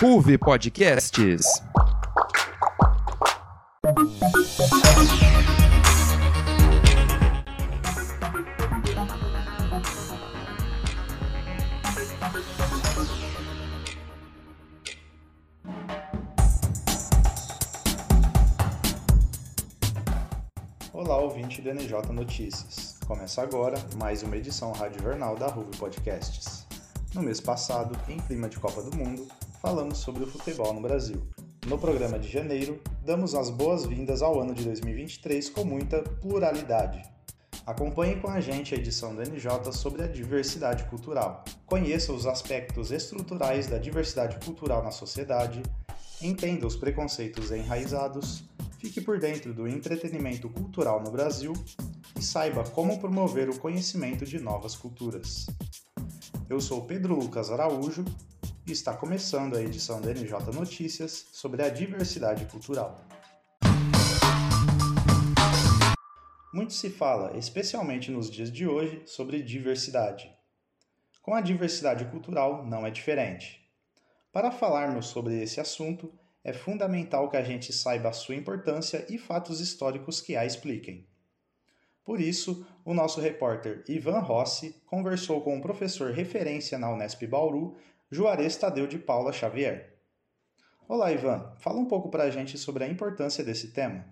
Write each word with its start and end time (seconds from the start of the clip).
RUV 0.00 0.38
Podcasts. 0.38 1.62
Olá, 20.92 21.18
ouvinte 21.18 21.60
do 21.60 21.74
NJ 21.74 21.92
Notícias. 22.12 22.98
Começa 23.06 23.42
agora 23.42 23.76
mais 23.96 24.22
uma 24.22 24.36
edição 24.36 24.72
Rádio 24.72 25.02
Jornal 25.02 25.36
da 25.36 25.46
RUV 25.48 25.76
Podcasts. 25.76 26.49
No 27.12 27.22
mês 27.22 27.40
passado, 27.40 27.98
em 28.08 28.18
clima 28.20 28.48
de 28.48 28.56
Copa 28.60 28.80
do 28.82 28.96
Mundo, 28.96 29.26
falamos 29.60 29.98
sobre 29.98 30.22
o 30.22 30.28
futebol 30.28 30.72
no 30.72 30.80
Brasil. 30.80 31.20
No 31.66 31.76
programa 31.76 32.20
de 32.20 32.28
janeiro, 32.28 32.80
damos 33.04 33.34
as 33.34 33.50
boas-vindas 33.50 34.22
ao 34.22 34.40
ano 34.40 34.54
de 34.54 34.62
2023 34.62 35.50
com 35.50 35.64
muita 35.64 36.02
pluralidade. 36.02 37.02
Acompanhe 37.66 38.14
com 38.20 38.28
a 38.28 38.40
gente 38.40 38.76
a 38.76 38.78
edição 38.78 39.12
do 39.12 39.22
NJ 39.22 39.72
sobre 39.72 40.04
a 40.04 40.06
diversidade 40.06 40.84
cultural. 40.84 41.44
Conheça 41.66 42.12
os 42.12 42.26
aspectos 42.26 42.92
estruturais 42.92 43.66
da 43.66 43.76
diversidade 43.76 44.38
cultural 44.44 44.80
na 44.84 44.92
sociedade, 44.92 45.64
entenda 46.22 46.64
os 46.64 46.76
preconceitos 46.76 47.50
enraizados, 47.50 48.44
fique 48.78 49.00
por 49.00 49.18
dentro 49.18 49.52
do 49.52 49.66
entretenimento 49.66 50.48
cultural 50.48 51.02
no 51.02 51.10
Brasil 51.10 51.54
e 52.16 52.22
saiba 52.22 52.62
como 52.62 53.00
promover 53.00 53.50
o 53.50 53.58
conhecimento 53.58 54.24
de 54.24 54.38
novas 54.38 54.76
culturas. 54.76 55.46
Eu 56.48 56.60
sou 56.60 56.84
Pedro 56.86 57.14
Lucas 57.14 57.50
Araújo 57.50 58.04
e 58.66 58.72
está 58.72 58.96
começando 58.96 59.56
a 59.56 59.62
edição 59.62 60.00
da 60.00 60.12
NJ 60.12 60.32
Notícias 60.54 61.26
sobre 61.32 61.62
a 61.62 61.68
diversidade 61.68 62.44
cultural. 62.46 63.04
Muito 66.52 66.72
se 66.72 66.90
fala, 66.90 67.36
especialmente 67.36 68.10
nos 68.10 68.30
dias 68.30 68.50
de 68.50 68.66
hoje, 68.66 69.02
sobre 69.06 69.42
diversidade. 69.42 70.30
Com 71.22 71.34
a 71.34 71.40
diversidade 71.40 72.04
cultural 72.06 72.66
não 72.66 72.86
é 72.86 72.90
diferente. 72.90 73.60
Para 74.32 74.50
falarmos 74.50 75.06
sobre 75.06 75.42
esse 75.42 75.60
assunto, 75.60 76.12
é 76.42 76.52
fundamental 76.52 77.28
que 77.28 77.36
a 77.36 77.42
gente 77.42 77.72
saiba 77.72 78.08
a 78.08 78.12
sua 78.12 78.34
importância 78.34 79.04
e 79.10 79.18
fatos 79.18 79.60
históricos 79.60 80.20
que 80.20 80.36
a 80.36 80.46
expliquem. 80.46 81.09
Por 82.10 82.20
isso, 82.20 82.66
o 82.84 82.92
nosso 82.92 83.20
repórter 83.20 83.84
Ivan 83.86 84.18
Rossi 84.18 84.74
conversou 84.84 85.42
com 85.42 85.56
o 85.56 85.62
professor 85.62 86.10
referência 86.10 86.76
na 86.76 86.92
Unesp 86.92 87.24
Bauru, 87.24 87.76
Juarez 88.10 88.56
Tadeu 88.56 88.88
de 88.88 88.98
Paula 88.98 89.32
Xavier. 89.32 89.94
Olá, 90.88 91.12
Ivan. 91.12 91.52
Fala 91.60 91.78
um 91.78 91.84
pouco 91.84 92.10
para 92.10 92.24
a 92.24 92.30
gente 92.30 92.58
sobre 92.58 92.82
a 92.82 92.88
importância 92.88 93.44
desse 93.44 93.68
tema. 93.68 94.04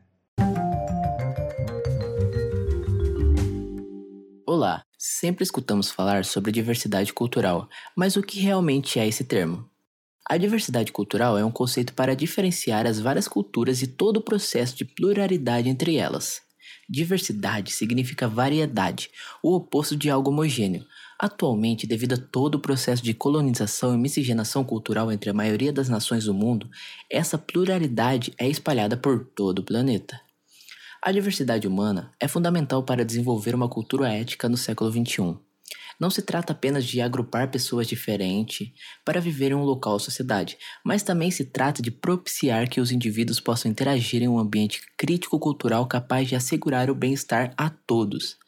Olá, 4.47 4.85
sempre 4.97 5.43
escutamos 5.43 5.91
falar 5.91 6.25
sobre 6.25 6.53
diversidade 6.53 7.13
cultural, 7.13 7.69
mas 7.97 8.15
o 8.15 8.23
que 8.23 8.39
realmente 8.39 9.01
é 9.01 9.09
esse 9.09 9.25
termo? 9.25 9.69
A 10.25 10.37
diversidade 10.37 10.93
cultural 10.93 11.37
é 11.37 11.45
um 11.45 11.51
conceito 11.51 11.93
para 11.95 12.15
diferenciar 12.15 12.87
as 12.87 13.01
várias 13.01 13.27
culturas 13.27 13.83
e 13.83 13.89
todo 13.89 14.19
o 14.19 14.25
processo 14.25 14.77
de 14.77 14.85
pluralidade 14.85 15.69
entre 15.69 15.97
elas. 15.97 16.47
Diversidade 16.89 17.71
significa 17.71 18.27
variedade, 18.27 19.11
o 19.43 19.55
oposto 19.55 19.95
de 19.95 20.09
algo 20.09 20.31
homogêneo. 20.31 20.87
Atualmente, 21.19 21.87
devido 21.87 22.15
a 22.15 22.17
todo 22.17 22.55
o 22.55 22.61
processo 22.61 23.03
de 23.03 23.13
colonização 23.13 23.95
e 23.95 23.99
miscigenação 23.99 24.65
cultural 24.65 25.13
entre 25.13 25.29
a 25.29 25.35
maioria 25.35 25.73
das 25.73 25.89
nações 25.89 26.25
do 26.25 26.33
mundo, 26.33 26.71
essa 27.11 27.37
pluralidade 27.37 28.33
é 28.39 28.49
espalhada 28.49 28.97
por 28.97 29.23
todo 29.25 29.59
o 29.59 29.65
planeta. 29.65 30.19
A 31.03 31.13
diversidade 31.13 31.69
humana 31.69 32.11
é 32.19 32.27
fundamental 32.27 32.83
para 32.83 33.05
desenvolver 33.05 33.55
uma 33.55 33.69
cultura 33.69 34.09
ética 34.09 34.49
no 34.49 34.57
século 34.57 34.91
XXI. 34.91 35.48
Não 35.99 36.11
se 36.11 36.23
trata 36.23 36.53
apenas 36.53 36.85
de 36.85 37.01
agrupar 37.01 37.51
pessoas 37.51 37.87
diferentes 37.87 38.71
para 39.05 39.21
viver 39.21 39.51
em 39.51 39.55
um 39.55 39.65
local 39.65 39.95
ou 39.95 39.99
sociedade, 39.99 40.57
mas 40.85 41.03
também 41.03 41.31
se 41.31 41.45
trata 41.45 41.83
de 41.83 41.91
propiciar 41.91 42.69
que 42.69 42.81
os 42.81 42.93
indivíduos 42.93 43.41
possam 43.41 43.71
interagir 43.71 44.23
em 44.23 44.29
um 44.29 44.39
ambiente 44.39 44.81
crítico-cultural 44.97 45.87
capaz 45.87 46.29
de 46.29 46.37
assegurar 46.37 46.91
o 46.91 46.95
bem-estar 46.95 47.53
a 47.57 47.69
todos. 47.71 48.39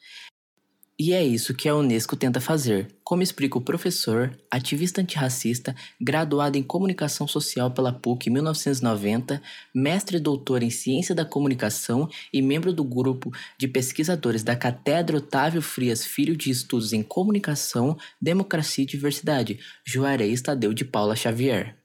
E 1.03 1.13
é 1.13 1.23
isso 1.23 1.55
que 1.55 1.67
a 1.67 1.75
Unesco 1.75 2.15
tenta 2.15 2.39
fazer, 2.39 2.87
como 3.03 3.23
explica 3.23 3.57
o 3.57 3.61
professor, 3.61 4.37
ativista 4.51 5.01
antirracista, 5.01 5.75
graduado 5.99 6.59
em 6.59 6.61
Comunicação 6.61 7.27
Social 7.27 7.71
pela 7.71 7.91
PUC 7.91 8.29
em 8.29 8.33
1990, 8.33 9.41
mestre 9.73 10.17
e 10.17 10.19
doutor 10.19 10.61
em 10.61 10.69
Ciência 10.69 11.15
da 11.15 11.25
Comunicação 11.25 12.07
e 12.31 12.39
membro 12.39 12.71
do 12.71 12.83
grupo 12.83 13.31
de 13.57 13.67
pesquisadores 13.67 14.43
da 14.43 14.55
Cátedra 14.55 15.17
Otávio 15.17 15.63
Frias 15.63 16.05
Filho 16.05 16.37
de 16.37 16.51
Estudos 16.51 16.93
em 16.93 17.01
Comunicação, 17.01 17.97
Democracia 18.21 18.83
e 18.83 18.87
Diversidade, 18.87 19.59
Juarez 19.83 20.39
Tadeu 20.39 20.71
de 20.71 20.85
Paula 20.85 21.15
Xavier. 21.15 21.80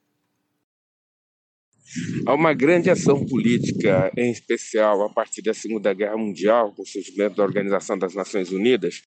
Há 2.26 2.34
uma 2.34 2.52
grande 2.52 2.90
ação 2.90 3.24
política, 3.24 4.12
em 4.16 4.30
especial 4.30 5.02
a 5.02 5.12
partir 5.12 5.42
da 5.42 5.54
Segunda 5.54 5.92
Guerra 5.94 6.16
Mundial, 6.16 6.74
com 6.74 6.82
o 6.82 6.86
surgimento 6.86 7.36
da 7.36 7.44
Organização 7.44 7.98
das 7.98 8.14
Nações 8.14 8.50
Unidas, 8.50 9.02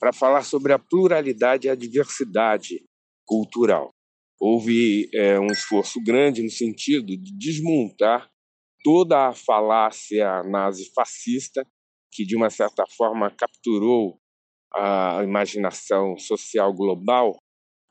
para 0.00 0.12
falar 0.12 0.42
sobre 0.42 0.72
a 0.72 0.78
pluralidade 0.78 1.66
e 1.66 1.70
a 1.70 1.74
diversidade 1.74 2.82
cultural. 3.24 3.90
Houve 4.40 5.08
é, 5.14 5.38
um 5.38 5.46
esforço 5.46 6.02
grande 6.02 6.42
no 6.42 6.50
sentido 6.50 7.16
de 7.16 7.32
desmontar 7.38 8.28
toda 8.82 9.28
a 9.28 9.32
falácia 9.32 10.42
nazi-fascista 10.42 11.64
que, 12.12 12.26
de 12.26 12.36
uma 12.36 12.50
certa 12.50 12.84
forma, 12.96 13.30
capturou 13.30 14.18
a 14.74 15.20
imaginação 15.22 16.16
social 16.18 16.72
global 16.72 17.36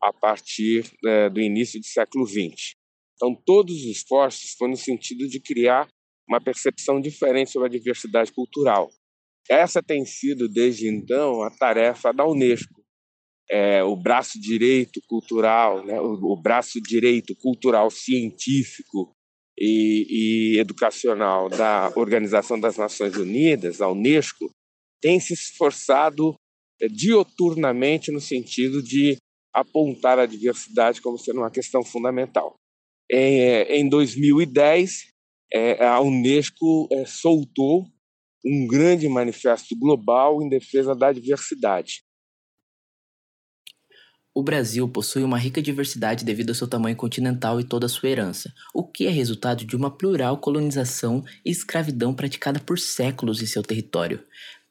a 0.01 0.11
partir 0.11 0.91
é, 1.05 1.29
do 1.29 1.39
início 1.39 1.79
do 1.79 1.85
século 1.85 2.25
XX. 2.25 2.73
Então, 3.21 3.35
todos 3.45 3.75
os 3.75 3.85
esforços 3.85 4.55
foram 4.57 4.71
no 4.71 4.77
sentido 4.77 5.27
de 5.27 5.39
criar 5.39 5.87
uma 6.27 6.41
percepção 6.41 6.99
diferente 6.99 7.51
sobre 7.51 7.67
a 7.67 7.71
diversidade 7.71 8.31
cultural. 8.31 8.89
Essa 9.47 9.83
tem 9.83 10.03
sido, 10.05 10.49
desde 10.49 10.87
então, 10.87 11.43
a 11.43 11.51
tarefa 11.51 12.11
da 12.11 12.25
Unesco. 12.25 12.81
É, 13.47 13.83
o 13.83 13.95
braço 13.95 14.41
direito 14.41 14.99
cultural, 15.07 15.85
né, 15.85 15.99
o, 15.99 16.33
o, 16.33 16.41
braço 16.41 16.81
direito 16.81 17.35
cultural 17.35 17.91
científico 17.91 19.11
e, 19.59 20.55
e 20.55 20.59
educacional 20.59 21.47
da 21.49 21.91
Organização 21.95 22.59
das 22.59 22.77
Nações 22.77 23.15
Unidas, 23.17 23.81
a 23.81 23.89
Unesco, 23.89 24.49
tem 25.01 25.19
se 25.19 25.33
esforçado 25.33 26.33
é, 26.81 26.87
dioturnamente 26.87 28.09
no 28.09 28.21
sentido 28.21 28.81
de 28.81 29.17
apontar 29.53 30.17
a 30.17 30.25
diversidade 30.25 31.01
como 31.01 31.19
sendo 31.19 31.41
uma 31.41 31.51
questão 31.51 31.83
fundamental. 31.83 32.55
Em, 33.13 33.89
2010, 33.89 35.11
é, 35.53 35.83
é, 35.83 35.85
a 35.85 35.99
Unesco 35.99 36.87
é, 36.91 37.05
soltou 37.05 37.85
um 38.45 38.65
grande 38.65 39.09
manifesto 39.09 39.77
global 39.77 40.41
em 40.41 40.47
defesa 40.47 40.95
da 40.95 41.11
diversidade. 41.11 42.03
O 44.33 44.41
Brasil 44.41 44.87
possui 44.87 45.23
uma 45.23 45.37
rica 45.37 45.61
diversidade 45.61 46.23
devido 46.23 46.49
ao 46.49 46.55
seu 46.55 46.69
tamanho 46.69 46.95
continental 46.95 47.59
e 47.59 47.65
toda 47.65 47.85
a 47.85 47.89
sua 47.89 48.07
herança, 48.07 48.53
o 48.73 48.81
que 48.81 49.05
é 49.05 49.09
resultado 49.09 49.65
de 49.65 49.75
uma 49.75 49.91
plural 49.91 50.37
colonização 50.37 51.21
e 51.45 51.51
escravidão 51.51 52.13
praticada 52.13 52.61
por 52.61 52.79
séculos 52.79 53.41
em 53.41 53.45
seu 53.45 53.61
território. 53.61 54.23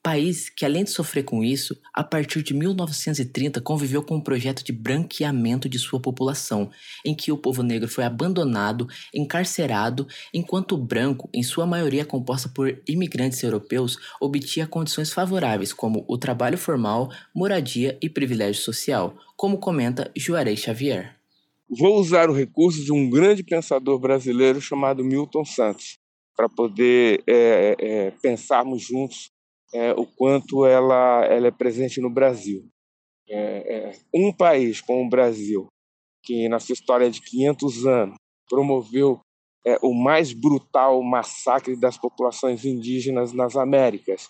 País 0.03 0.49
que, 0.49 0.65
além 0.65 0.83
de 0.83 0.91
sofrer 0.91 1.25
com 1.25 1.45
isso, 1.45 1.79
a 1.93 2.03
partir 2.03 2.43
de 2.43 2.55
1930 2.55 3.61
conviveu 3.61 4.03
com 4.03 4.17
um 4.17 4.21
projeto 4.21 4.65
de 4.65 4.73
branqueamento 4.73 5.69
de 5.69 5.79
sua 5.79 6.01
população, 6.01 6.71
em 7.05 7.15
que 7.15 7.31
o 7.31 7.37
povo 7.37 7.63
negro 7.63 7.87
foi 7.87 8.05
abandonado, 8.05 8.89
encarcerado, 9.15 10.09
enquanto 10.33 10.73
o 10.73 10.79
branco, 10.79 11.29
em 11.35 11.43
sua 11.43 11.67
maioria 11.67 12.03
composta 12.07 12.49
por 12.49 12.81
imigrantes 12.89 13.43
europeus, 13.43 13.99
obtinha 14.19 14.67
condições 14.67 15.13
favoráveis 15.13 15.71
como 15.71 16.03
o 16.09 16.17
trabalho 16.17 16.57
formal, 16.57 17.11
moradia 17.35 17.99
e 18.01 18.09
privilégio 18.09 18.63
social, 18.63 19.15
como 19.37 19.59
comenta 19.59 20.11
Juarez 20.17 20.61
Xavier. 20.61 21.15
Vou 21.69 22.01
usar 22.01 22.31
o 22.31 22.35
recurso 22.35 22.83
de 22.83 22.91
um 22.91 23.11
grande 23.11 23.43
pensador 23.43 23.99
brasileiro 23.99 24.63
chamado 24.63 25.05
Milton 25.05 25.45
Santos, 25.45 25.99
para 26.35 26.49
poder 26.49 27.23
é, 27.27 27.77
é, 27.79 28.11
pensarmos 28.23 28.83
juntos 28.83 29.30
é, 29.73 29.93
o 29.93 30.07
quanto 30.07 30.67
ela, 30.67 31.25
ela 31.25 31.47
é 31.47 31.51
presente 31.51 32.01
no 32.01 32.11
Brasil. 32.11 32.69
É, 33.29 33.91
é, 33.91 33.93
um 34.15 34.33
país 34.33 34.81
como 34.81 35.05
o 35.05 35.09
Brasil, 35.09 35.69
que 36.25 36.49
na 36.49 36.59
sua 36.59 36.73
história 36.73 37.11
de 37.11 37.21
500 37.21 37.87
anos 37.87 38.17
promoveu 38.49 39.21
é, 39.65 39.79
o 39.83 39.95
mais 39.95 40.33
brutal 40.33 41.03
massacre 41.03 41.77
das 41.77 41.97
populações 41.97 42.65
indígenas 42.65 43.33
nas 43.33 43.57
Américas 43.57 44.29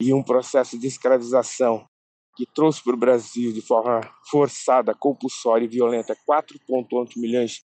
e 0.00 0.14
um 0.14 0.22
processo 0.22 0.78
de 0.78 0.86
escravização 0.86 1.84
que 2.36 2.46
trouxe 2.54 2.82
para 2.82 2.94
o 2.94 2.98
Brasil 2.98 3.52
de 3.52 3.60
forma 3.60 4.00
forçada, 4.30 4.94
compulsória 4.94 5.64
e 5.64 5.68
violenta 5.68 6.16
4,8 6.28 7.16
milhões 7.16 7.60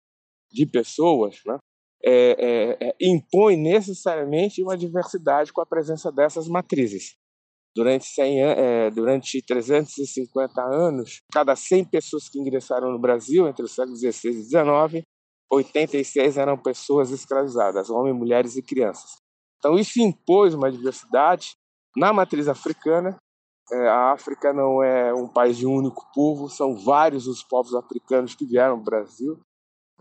de 0.50 0.66
pessoas, 0.66 1.42
né? 1.46 1.58
É, 2.04 2.78
é, 2.80 2.88
é, 2.90 2.96
impõe 3.00 3.56
necessariamente 3.56 4.64
uma 4.64 4.78
diversidade 4.78 5.54
com 5.54 5.62
a 5.62 5.66
presença 5.66 6.12
dessas 6.12 6.48
matrizes. 6.48 7.16
Durante, 7.76 8.06
100, 8.06 8.42
é, 8.42 8.90
durante 8.90 9.42
350 9.42 10.62
anos, 10.62 11.22
cada 11.32 11.56
100 11.56 11.86
pessoas 11.86 12.28
que 12.28 12.40
ingressaram 12.40 12.92
no 12.92 13.00
Brasil 13.00 13.48
entre 13.48 13.64
os 13.64 13.74
séculos 13.74 14.00
XVI 14.00 14.30
e 14.30 14.44
XIX, 14.44 15.06
86 15.52 16.38
eram 16.38 16.58
pessoas 16.58 17.12
escravizadas, 17.12 17.90
homens, 17.90 18.16
mulheres 18.16 18.56
e 18.56 18.62
crianças. 18.62 19.18
Então, 19.58 19.78
isso 19.78 20.02
impôs 20.02 20.54
uma 20.54 20.72
diversidade 20.72 21.56
na 21.96 22.12
matriz 22.12 22.48
africana. 22.48 23.16
É, 23.72 23.88
a 23.88 24.12
África 24.12 24.52
não 24.52 24.82
é 24.82 25.14
um 25.14 25.28
país 25.28 25.58
de 25.58 25.68
um 25.68 25.76
único 25.76 26.06
povo, 26.14 26.50
são 26.50 26.76
vários 26.76 27.28
os 27.28 27.44
povos 27.44 27.76
africanos 27.76 28.34
que 28.34 28.46
vieram 28.46 28.74
ao 28.74 28.84
Brasil, 28.84 29.40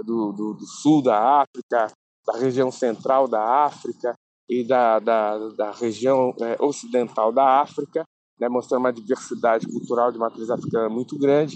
do, 0.04 0.32
do, 0.32 0.54
do 0.54 0.66
sul 0.66 1.02
da 1.02 1.42
África, 1.42 1.92
da 2.26 2.38
região 2.38 2.70
central 2.70 3.28
da 3.28 3.64
África, 3.64 4.14
e 4.50 4.64
da, 4.64 4.98
da, 4.98 5.48
da 5.50 5.70
região 5.70 6.34
é, 6.40 6.60
ocidental 6.60 7.30
da 7.30 7.60
África, 7.60 8.02
né, 8.38 8.48
mostrando 8.48 8.80
uma 8.80 8.92
diversidade 8.92 9.64
cultural 9.68 10.10
de 10.10 10.18
matriz 10.18 10.50
africana 10.50 10.88
muito 10.88 11.16
grande. 11.16 11.54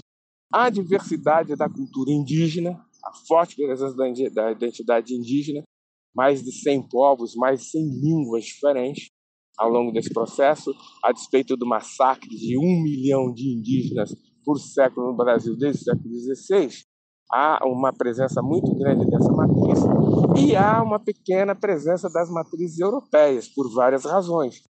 A 0.53 0.69
diversidade 0.69 1.53
da 1.57 1.67
cultura 1.67 2.09
indígena, 2.09 2.81
a 3.03 3.11
forte 3.27 3.57
presença 3.57 3.93
da, 3.97 4.05
da 4.29 4.51
identidade 4.51 5.13
indígena, 5.13 5.61
mais 6.15 6.41
de 6.41 6.53
100 6.53 6.87
povos, 6.87 7.35
mais 7.35 7.59
de 7.59 7.71
100 7.71 7.99
línguas 7.99 8.45
diferentes 8.45 9.09
ao 9.57 9.69
longo 9.69 9.91
desse 9.91 10.13
processo, 10.13 10.73
a 11.03 11.11
despeito 11.11 11.57
do 11.57 11.65
massacre 11.65 12.29
de 12.29 12.57
um 12.57 12.81
milhão 12.81 13.33
de 13.33 13.49
indígenas 13.49 14.15
por 14.45 14.57
século 14.57 15.07
no 15.07 15.17
Brasil 15.17 15.57
desde 15.57 15.81
o 15.81 15.83
século 15.83 16.13
XVI, 16.13 16.85
há 17.31 17.59
uma 17.65 17.91
presença 17.91 18.41
muito 18.41 18.73
grande 18.75 19.05
dessa 19.09 19.31
matriz 19.31 19.79
e 20.37 20.55
há 20.55 20.81
uma 20.81 20.99
pequena 20.99 21.55
presença 21.55 22.09
das 22.09 22.29
matrizes 22.29 22.79
europeias, 22.79 23.47
por 23.47 23.71
várias 23.73 24.05
razões. 24.05 24.63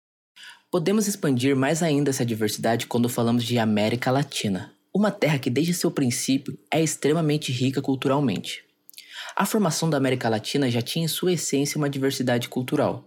Podemos 0.71 1.07
expandir 1.07 1.55
mais 1.55 1.81
ainda 1.81 2.09
essa 2.09 2.25
diversidade 2.25 2.87
quando 2.87 3.07
falamos 3.07 3.43
de 3.43 3.57
América 3.57 4.11
Latina, 4.11 4.73
uma 4.93 5.11
terra 5.11 5.39
que 5.39 5.49
desde 5.49 5.73
seu 5.73 5.91
princípio 5.91 6.57
é 6.71 6.81
extremamente 6.81 7.51
rica 7.51 7.81
culturalmente. 7.81 8.63
A 9.35 9.45
formação 9.45 9.89
da 9.89 9.97
América 9.97 10.29
Latina 10.29 10.69
já 10.69 10.81
tinha 10.81 11.05
em 11.05 11.09
sua 11.09 11.33
essência 11.33 11.77
uma 11.77 11.89
diversidade 11.89 12.49
cultural. 12.49 13.03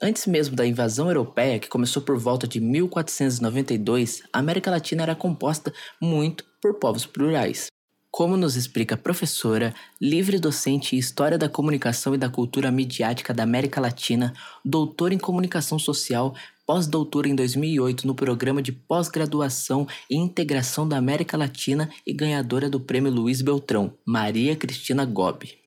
Antes 0.00 0.26
mesmo 0.26 0.54
da 0.54 0.66
invasão 0.66 1.08
europeia, 1.08 1.58
que 1.58 1.68
começou 1.68 2.02
por 2.02 2.16
volta 2.16 2.46
de 2.46 2.60
1492, 2.60 4.22
a 4.32 4.38
América 4.38 4.70
Latina 4.70 5.02
era 5.02 5.16
composta 5.16 5.72
muito 6.00 6.44
por 6.62 6.74
povos 6.78 7.04
plurais. 7.04 7.66
Como 8.10 8.36
nos 8.36 8.56
explica 8.56 8.94
a 8.94 8.98
professora, 8.98 9.74
livre 10.00 10.38
docente 10.38 10.96
em 10.96 10.98
História 10.98 11.36
da 11.36 11.48
Comunicação 11.48 12.14
e 12.14 12.18
da 12.18 12.28
Cultura 12.28 12.70
Midiática 12.70 13.34
da 13.34 13.42
América 13.42 13.80
Latina, 13.80 14.32
doutora 14.64 15.12
em 15.12 15.18
Comunicação 15.18 15.78
Social, 15.78 16.34
pós-doutora 16.66 17.28
em 17.28 17.34
2008 17.34 18.06
no 18.06 18.14
Programa 18.14 18.62
de 18.62 18.72
Pós-Graduação 18.72 19.86
e 20.10 20.16
Integração 20.16 20.88
da 20.88 20.96
América 20.96 21.36
Latina 21.36 21.90
e 22.06 22.12
ganhadora 22.12 22.68
do 22.70 22.80
Prêmio 22.80 23.12
Luiz 23.12 23.42
Beltrão, 23.42 23.92
Maria 24.06 24.56
Cristina 24.56 25.04
Gobi. 25.04 25.58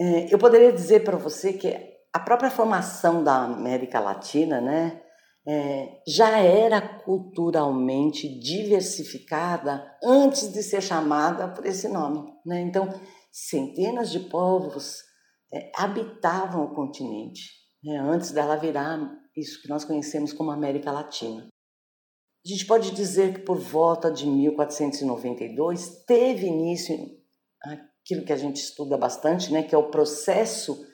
É, 0.00 0.32
eu 0.32 0.38
poderia 0.38 0.72
dizer 0.72 1.04
para 1.04 1.16
você 1.16 1.52
que 1.52 1.74
a 2.12 2.18
própria 2.18 2.50
formação 2.50 3.22
da 3.22 3.44
América 3.44 4.00
Latina, 4.00 4.60
né, 4.60 5.00
é, 5.48 6.02
já 6.06 6.38
era 6.38 6.78
culturalmente 6.80 8.28
diversificada 8.38 9.96
antes 10.04 10.52
de 10.52 10.62
ser 10.62 10.82
chamada 10.82 11.48
por 11.48 11.64
esse 11.64 11.88
nome. 11.88 12.30
Né? 12.44 12.60
Então, 12.60 12.86
centenas 13.32 14.10
de 14.10 14.20
povos 14.20 14.96
é, 15.50 15.72
habitavam 15.74 16.66
o 16.66 16.74
continente 16.74 17.44
né? 17.82 17.98
antes 17.98 18.30
dela 18.30 18.56
virar 18.56 18.98
isso 19.34 19.62
que 19.62 19.68
nós 19.68 19.86
conhecemos 19.86 20.34
como 20.34 20.50
América 20.50 20.92
Latina. 20.92 21.48
A 22.44 22.48
gente 22.48 22.66
pode 22.66 22.90
dizer 22.90 23.34
que 23.34 23.40
por 23.40 23.58
volta 23.58 24.10
de 24.10 24.26
1492 24.26 26.04
teve 26.04 26.46
início 26.46 26.94
aquilo 27.62 28.24
que 28.24 28.32
a 28.32 28.36
gente 28.36 28.56
estuda 28.56 28.96
bastante, 28.96 29.52
né, 29.52 29.62
que 29.62 29.74
é 29.74 29.78
o 29.78 29.90
processo 29.90 30.86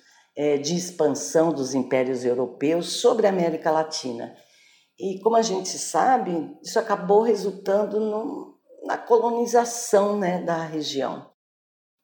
de 0.62 0.76
expansão 0.76 1.52
dos 1.52 1.74
impérios 1.74 2.24
europeus 2.24 3.00
sobre 3.00 3.26
a 3.26 3.30
América 3.30 3.70
Latina. 3.70 4.34
E 4.98 5.18
como 5.20 5.36
a 5.36 5.42
gente 5.42 5.70
sabe, 5.78 6.56
isso 6.62 6.78
acabou 6.78 7.22
resultando 7.22 7.98
no, 8.00 8.58
na 8.84 8.96
colonização 8.96 10.18
né, 10.18 10.42
da 10.42 10.62
região. 10.64 11.30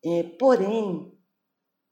É, 0.04 0.22
porém, 0.38 1.12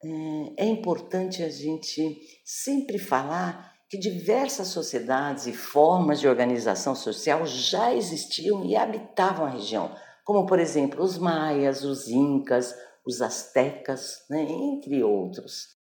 é, 0.03 0.65
é 0.65 0.67
importante 0.67 1.43
a 1.43 1.51
gente 1.51 2.19
sempre 2.45 2.99
falar 2.99 3.75
que 3.89 3.99
diversas 3.99 4.69
sociedades 4.69 5.47
e 5.47 5.53
formas 5.53 6.21
de 6.21 6.29
organização 6.29 6.95
social 6.95 7.47
já 7.47 7.95
existiam 7.95 8.65
e 8.65 8.77
habitavam 8.77 9.47
a 9.47 9.51
região, 9.51 9.95
como, 10.25 10.47
por 10.47 10.59
exemplo, 10.59 11.03
os 11.03 11.17
maias, 11.17 11.85
os 11.85 12.09
incas, 12.09 12.75
os 13.07 13.23
astecas, 13.23 14.27
né, 14.29 14.43
entre 14.43 15.03
outros. 15.03 15.78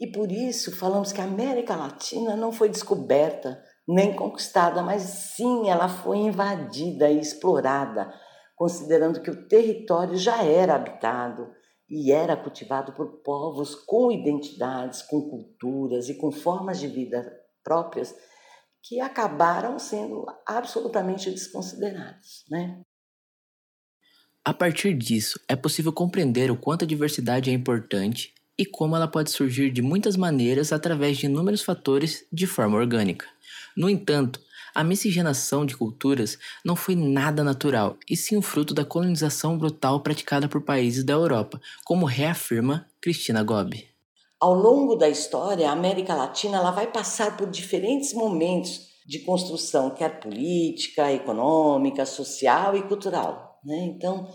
E 0.00 0.10
por 0.10 0.30
isso 0.30 0.76
falamos 0.76 1.12
que 1.12 1.20
a 1.20 1.24
América 1.24 1.76
Latina 1.76 2.36
não 2.36 2.52
foi 2.52 2.68
descoberta 2.68 3.62
nem 3.86 4.14
conquistada, 4.14 4.82
mas 4.82 5.02
sim 5.02 5.68
ela 5.68 5.88
foi 5.88 6.18
invadida 6.18 7.10
e 7.10 7.20
explorada, 7.20 8.12
considerando 8.56 9.20
que 9.20 9.30
o 9.30 9.46
território 9.46 10.16
já 10.16 10.42
era 10.42 10.74
habitado 10.74 11.48
e 11.88 12.10
era 12.10 12.36
cultivado 12.36 12.92
por 12.92 13.22
povos 13.22 13.74
com 13.74 14.10
identidades, 14.10 15.02
com 15.02 15.28
culturas 15.28 16.08
e 16.08 16.16
com 16.16 16.32
formas 16.32 16.80
de 16.80 16.88
vida 16.88 17.30
próprias 17.62 18.14
que 18.82 19.00
acabaram 19.00 19.78
sendo 19.78 20.26
absolutamente 20.46 21.30
desconsiderados, 21.30 22.44
né? 22.50 22.82
A 24.44 24.52
partir 24.52 24.92
disso, 24.92 25.40
é 25.48 25.56
possível 25.56 25.90
compreender 25.90 26.50
o 26.50 26.56
quanto 26.56 26.84
a 26.84 26.88
diversidade 26.88 27.48
é 27.48 27.52
importante 27.52 28.34
e 28.58 28.64
como 28.64 28.96
ela 28.96 29.08
pode 29.08 29.30
surgir 29.30 29.70
de 29.70 29.82
muitas 29.82 30.16
maneiras 30.16 30.72
através 30.72 31.16
de 31.16 31.26
inúmeros 31.26 31.62
fatores 31.62 32.24
de 32.32 32.46
forma 32.46 32.76
orgânica. 32.76 33.26
No 33.76 33.88
entanto, 33.90 34.40
a 34.74 34.82
miscigenação 34.82 35.64
de 35.64 35.76
culturas 35.76 36.38
não 36.64 36.74
foi 36.74 36.96
nada 36.96 37.44
natural, 37.44 37.96
e 38.10 38.16
sim 38.16 38.36
o 38.36 38.42
fruto 38.42 38.74
da 38.74 38.84
colonização 38.84 39.56
brutal 39.56 40.00
praticada 40.00 40.48
por 40.48 40.62
países 40.62 41.04
da 41.04 41.12
Europa, 41.12 41.60
como 41.84 42.06
reafirma 42.06 42.86
Cristina 43.00 43.42
Gobi. 43.42 43.88
Ao 44.40 44.52
longo 44.52 44.96
da 44.96 45.08
história, 45.08 45.68
a 45.68 45.72
América 45.72 46.14
Latina 46.14 46.58
ela 46.58 46.70
vai 46.70 46.88
passar 46.88 47.36
por 47.36 47.48
diferentes 47.48 48.12
momentos 48.12 48.94
de 49.06 49.20
construção, 49.20 49.90
quer 49.90 50.20
política, 50.20 51.12
econômica, 51.12 52.04
social 52.04 52.76
e 52.76 52.82
cultural. 52.82 53.60
Né? 53.64 53.76
Então, 53.84 54.28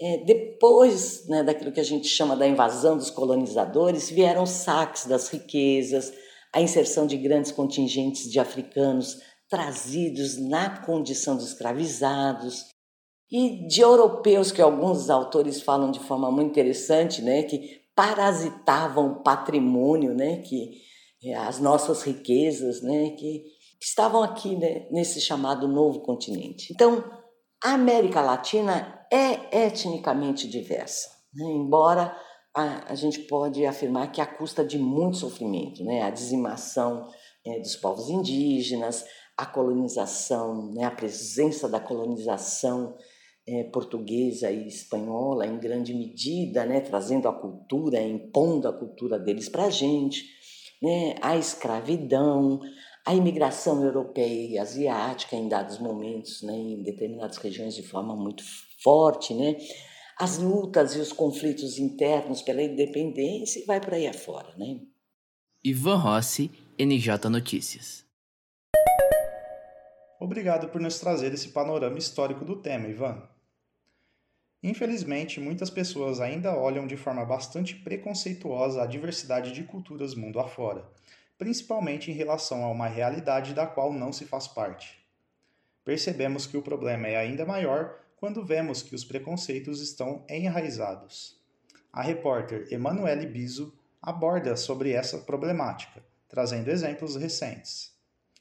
é, 0.00 0.18
depois 0.24 1.26
né, 1.26 1.42
daquilo 1.42 1.72
que 1.72 1.80
a 1.80 1.84
gente 1.84 2.06
chama 2.06 2.36
da 2.36 2.46
invasão 2.46 2.96
dos 2.96 3.10
colonizadores, 3.10 4.10
vieram 4.10 4.46
saques 4.46 5.06
das 5.06 5.28
riquezas, 5.28 6.12
a 6.52 6.60
inserção 6.60 7.06
de 7.06 7.16
grandes 7.16 7.52
contingentes 7.52 8.30
de 8.30 8.38
africanos 8.38 9.18
trazidos 9.48 10.36
na 10.36 10.78
condição 10.84 11.36
de 11.36 11.44
escravizados 11.44 12.66
e 13.30 13.66
de 13.66 13.80
europeus 13.80 14.52
que 14.52 14.62
alguns 14.62 15.10
autores 15.10 15.60
falam 15.60 15.90
de 15.90 16.00
forma 16.00 16.30
muito 16.30 16.50
interessante, 16.50 17.20
né, 17.20 17.42
que 17.42 17.80
parasitavam 17.94 19.12
o 19.12 19.22
patrimônio, 19.22 20.14
né, 20.14 20.38
que 20.42 20.80
é, 21.24 21.34
as 21.34 21.58
nossas 21.58 22.02
riquezas, 22.02 22.80
né, 22.82 23.10
que, 23.10 23.42
estavam 23.80 24.24
aqui 24.24 24.56
né, 24.56 24.88
nesse 24.90 25.20
chamado 25.20 25.68
novo 25.68 26.00
continente. 26.00 26.72
Então, 26.72 27.04
a 27.62 27.74
América 27.74 28.20
Latina 28.20 28.97
é 29.12 29.64
etnicamente 29.66 30.48
diversa, 30.48 31.08
né, 31.34 31.44
embora 31.46 32.16
a, 32.54 32.92
a, 32.92 32.94
gente 32.94 33.20
pode 33.20 33.64
afirmar 33.64 34.10
que 34.10 34.20
a 34.20 34.26
custa 34.26 34.64
de 34.64 34.78
muito 34.78 35.18
sofrimento, 35.18 35.84
né, 35.84 36.02
a 36.02 36.10
dizimação 36.10 37.08
é, 37.46 37.58
dos 37.60 37.76
povos 37.76 38.08
indígenas, 38.08 39.04
a 39.36 39.46
colonização, 39.46 40.72
né, 40.72 40.84
a 40.84 40.90
presença 40.90 41.68
da 41.68 41.78
colonização 41.78 42.96
é, 43.46 43.64
portuguesa 43.64 44.50
e 44.50 44.66
espanhola 44.66 45.46
em 45.46 45.58
grande 45.58 45.94
medida, 45.94 46.66
né, 46.66 46.80
trazendo 46.80 47.28
a 47.28 47.32
cultura, 47.32 48.00
impondo 48.02 48.68
a 48.68 48.72
cultura 48.72 49.18
deles 49.18 49.48
para 49.48 49.64
a 49.64 49.70
gente, 49.70 50.24
né, 50.82 51.14
a 51.22 51.36
escravidão, 51.36 52.60
a 53.06 53.14
imigração 53.14 53.82
europeia 53.82 54.50
e 54.50 54.58
asiática 54.58 55.34
em 55.34 55.48
dados 55.48 55.78
momentos, 55.78 56.42
né, 56.42 56.52
em 56.52 56.82
determinadas 56.82 57.38
regiões 57.38 57.74
de 57.74 57.82
forma 57.82 58.14
muito 58.14 58.42
forte, 58.82 59.34
né, 59.34 59.56
as 60.18 60.38
lutas 60.38 60.96
e 60.96 60.98
os 60.98 61.12
conflitos 61.12 61.78
internos 61.78 62.42
pela 62.42 62.62
independência 62.62 63.60
e 63.60 63.64
vai 63.64 63.80
por 63.80 63.94
aí 63.94 64.06
afora. 64.06 64.52
Né? 64.56 64.80
Ivan 65.62 65.96
Rossi, 65.96 66.50
NJ 66.78 67.28
Notícias. 67.30 68.04
Obrigado 70.20 70.68
por 70.68 70.80
nos 70.80 70.98
trazer 70.98 71.32
esse 71.32 71.50
panorama 71.50 71.98
histórico 71.98 72.44
do 72.44 72.56
tema, 72.56 72.88
Ivan. 72.88 73.22
Infelizmente, 74.60 75.38
muitas 75.38 75.70
pessoas 75.70 76.20
ainda 76.20 76.56
olham 76.56 76.84
de 76.84 76.96
forma 76.96 77.24
bastante 77.24 77.76
preconceituosa 77.76 78.82
a 78.82 78.86
diversidade 78.86 79.52
de 79.52 79.62
culturas 79.62 80.16
mundo 80.16 80.40
afora, 80.40 80.84
principalmente 81.38 82.10
em 82.10 82.14
relação 82.14 82.64
a 82.64 82.70
uma 82.70 82.88
realidade 82.88 83.54
da 83.54 83.68
qual 83.68 83.92
não 83.92 84.12
se 84.12 84.24
faz 84.24 84.48
parte. 84.48 84.98
Percebemos 85.84 86.44
que 86.44 86.56
o 86.56 86.62
problema 86.62 87.06
é 87.06 87.16
ainda 87.16 87.46
maior 87.46 88.00
quando 88.18 88.44
vemos 88.44 88.82
que 88.82 88.96
os 88.96 89.04
preconceitos 89.04 89.80
estão 89.80 90.24
enraizados. 90.28 91.40
A 91.92 92.02
repórter 92.02 92.66
Emanuele 92.70 93.26
Biso 93.26 93.72
aborda 94.02 94.56
sobre 94.56 94.90
essa 94.90 95.18
problemática, 95.18 96.04
trazendo 96.28 96.68
exemplos 96.68 97.14
recentes. 97.14 97.96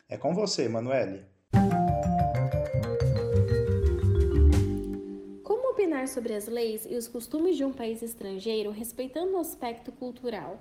É 0.10 0.18
com 0.18 0.34
você, 0.34 0.64
Emanuele. 0.64 1.26
Como 5.44 5.70
opinar 5.70 6.08
sobre 6.08 6.34
as 6.34 6.48
leis 6.48 6.88
e 6.90 6.96
os 6.96 7.08
costumes 7.08 7.56
de 7.56 7.64
um 7.64 7.72
país 7.72 8.02
estrangeiro 8.02 8.72
respeitando 8.72 9.34
o 9.34 9.40
aspecto 9.40 9.92
cultural? 9.92 10.60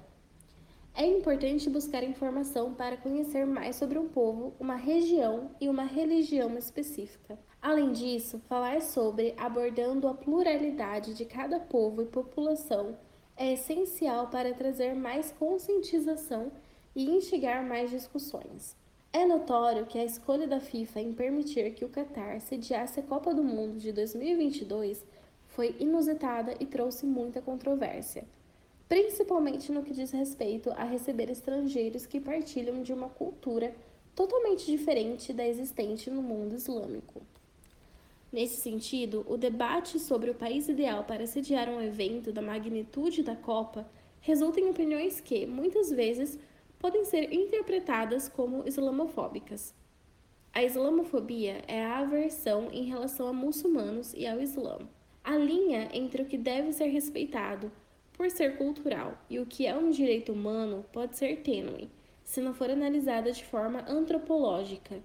É 0.94 1.06
importante 1.06 1.70
buscar 1.70 2.02
informação 2.02 2.74
para 2.74 2.96
conhecer 2.96 3.46
mais 3.46 3.76
sobre 3.76 3.98
um 3.98 4.08
povo, 4.08 4.54
uma 4.60 4.76
região 4.76 5.50
e 5.60 5.68
uma 5.68 5.84
religião 5.84 6.56
específica. 6.56 7.38
Além 7.66 7.90
disso, 7.90 8.38
falar 8.48 8.80
sobre 8.80 9.34
abordando 9.36 10.06
a 10.06 10.14
pluralidade 10.14 11.14
de 11.14 11.24
cada 11.24 11.58
povo 11.58 12.00
e 12.00 12.06
população 12.06 12.96
é 13.36 13.54
essencial 13.54 14.28
para 14.28 14.54
trazer 14.54 14.94
mais 14.94 15.32
conscientização 15.32 16.52
e 16.94 17.10
instigar 17.10 17.66
mais 17.66 17.90
discussões. 17.90 18.76
É 19.12 19.26
notório 19.26 19.84
que 19.84 19.98
a 19.98 20.04
escolha 20.04 20.46
da 20.46 20.60
FIFA 20.60 21.00
em 21.00 21.12
permitir 21.12 21.74
que 21.74 21.84
o 21.84 21.88
Qatar 21.88 22.40
sediasse 22.40 23.00
a 23.00 23.02
Copa 23.02 23.34
do 23.34 23.42
Mundo 23.42 23.80
de 23.80 23.90
2022 23.90 25.04
foi 25.48 25.74
inusitada 25.80 26.54
e 26.60 26.66
trouxe 26.66 27.04
muita 27.04 27.42
controvérsia 27.42 28.24
principalmente 28.88 29.72
no 29.72 29.82
que 29.82 29.92
diz 29.92 30.12
respeito 30.12 30.70
a 30.70 30.84
receber 30.84 31.28
estrangeiros 31.28 32.06
que 32.06 32.20
partilham 32.20 32.84
de 32.84 32.92
uma 32.92 33.08
cultura 33.08 33.74
totalmente 34.14 34.64
diferente 34.66 35.32
da 35.32 35.44
existente 35.44 36.08
no 36.08 36.22
mundo 36.22 36.54
islâmico. 36.54 37.20
Nesse 38.32 38.60
sentido, 38.60 39.24
o 39.28 39.36
debate 39.36 39.98
sobre 39.98 40.30
o 40.30 40.34
país 40.34 40.68
ideal 40.68 41.04
para 41.04 41.26
sediar 41.26 41.68
um 41.68 41.80
evento 41.80 42.32
da 42.32 42.42
magnitude 42.42 43.22
da 43.22 43.36
Copa 43.36 43.88
resulta 44.20 44.60
em 44.60 44.68
opiniões 44.68 45.20
que, 45.20 45.46
muitas 45.46 45.90
vezes, 45.90 46.38
podem 46.78 47.04
ser 47.04 47.32
interpretadas 47.32 48.28
como 48.28 48.66
islamofóbicas. 48.66 49.74
A 50.52 50.64
islamofobia 50.64 51.62
é 51.68 51.84
a 51.84 51.98
aversão 51.98 52.68
em 52.72 52.84
relação 52.84 53.28
a 53.28 53.32
muçulmanos 53.32 54.12
e 54.14 54.26
ao 54.26 54.40
Islã. 54.40 54.78
A 55.22 55.36
linha 55.36 55.88
entre 55.92 56.22
o 56.22 56.26
que 56.26 56.38
deve 56.38 56.72
ser 56.72 56.86
respeitado 56.86 57.70
por 58.12 58.30
ser 58.30 58.56
cultural 58.56 59.18
e 59.28 59.38
o 59.38 59.46
que 59.46 59.66
é 59.66 59.76
um 59.76 59.90
direito 59.90 60.32
humano 60.32 60.84
pode 60.92 61.16
ser 61.16 61.42
tênue, 61.42 61.90
se 62.24 62.40
não 62.40 62.54
for 62.54 62.70
analisada 62.70 63.30
de 63.30 63.44
forma 63.44 63.84
antropológica. 63.86 65.02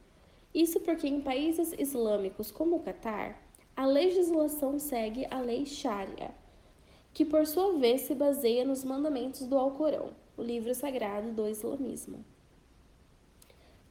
Isso 0.53 0.79
porque 0.79 1.07
em 1.07 1.21
países 1.21 1.73
islâmicos 1.77 2.51
como 2.51 2.77
o 2.77 2.79
Catar, 2.81 3.41
a 3.75 3.85
legislação 3.85 4.77
segue 4.77 5.25
a 5.31 5.39
lei 5.39 5.65
Sharia, 5.65 6.31
que 7.13 7.23
por 7.23 7.47
sua 7.47 7.77
vez 7.77 8.01
se 8.01 8.13
baseia 8.13 8.65
nos 8.65 8.83
mandamentos 8.83 9.47
do 9.47 9.57
Alcorão, 9.57 10.11
o 10.37 10.41
livro 10.41 10.73
sagrado 10.75 11.31
do 11.31 11.47
islamismo. 11.47 12.25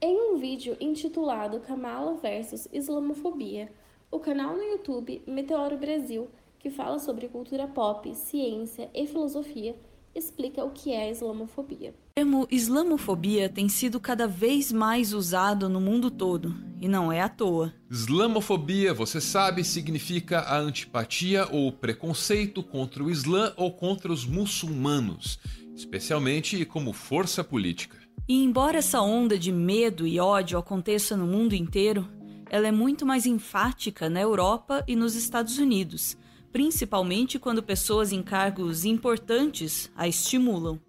Em 0.01 0.21
um 0.21 0.37
vídeo 0.37 0.77
intitulado 0.81 1.61
Kamala 1.61 2.15
versus 2.15 2.69
Islamofobia, 2.73 3.71
o 4.11 4.19
canal 4.19 4.57
no 4.57 4.63
YouTube 4.63 5.23
Meteoro 5.27 5.77
Brasil 5.77 6.29
que 6.61 6.71
fala 6.71 6.99
sobre 6.99 7.27
cultura 7.27 7.67
pop, 7.67 8.15
ciência 8.15 8.91
e 8.95 9.07
filosofia, 9.07 9.75
explica 10.15 10.65
o 10.65 10.71
que 10.71 10.93
é 10.93 11.05
a 11.05 11.11
islamofobia. 11.11 11.91
O 11.91 12.15
termo 12.15 12.47
islamofobia 12.51 13.49
tem 13.49 13.69
sido 13.69 14.01
cada 14.01 14.27
vez 14.27 14.73
mais 14.73 15.13
usado 15.13 15.69
no 15.69 15.81
mundo 15.81 16.11
todo, 16.11 16.55
e 16.81 16.89
não 16.89 17.13
é 17.13 17.21
à 17.21 17.29
toa. 17.29 17.73
Islamofobia, 17.91 18.93
você 18.93 19.21
sabe, 19.21 19.65
significa 19.65 20.41
a 20.41 20.59
antipatia 20.59 21.47
ou 21.51 21.73
preconceito 21.73 22.63
contra 22.63 23.03
o 23.03 23.11
Islã 23.11 23.53
ou 23.57 23.73
contra 23.73 24.13
os 24.13 24.27
muçulmanos, 24.27 25.39
especialmente 25.75 26.65
como 26.65 26.93
força 26.93 27.43
política. 27.45 27.99
E 28.29 28.45
embora 28.45 28.79
essa 28.79 29.01
onda 29.01 29.39
de 29.39 29.51
medo 29.51 30.07
e 30.07 30.21
ódio 30.21 30.59
aconteça 30.59 31.17
no 31.17 31.27
mundo 31.27 31.55
inteiro, 31.55 32.09
ela 32.51 32.67
é 32.67 32.73
muito 32.73 33.07
mais 33.07 33.27
enfática 33.27 34.11
na 34.11 34.21
Europa 34.21 34.85
e 34.87 34.97
nos 34.97 35.15
Estados 35.15 35.59
Unidos, 35.59 36.17
principalmente 36.53 37.39
quando 37.39 37.63
pessoas 37.63 38.13
em 38.13 38.23
cargos 38.23 38.85
importantes 38.85 39.91
a 39.97 40.09
estimulam. 40.09 40.81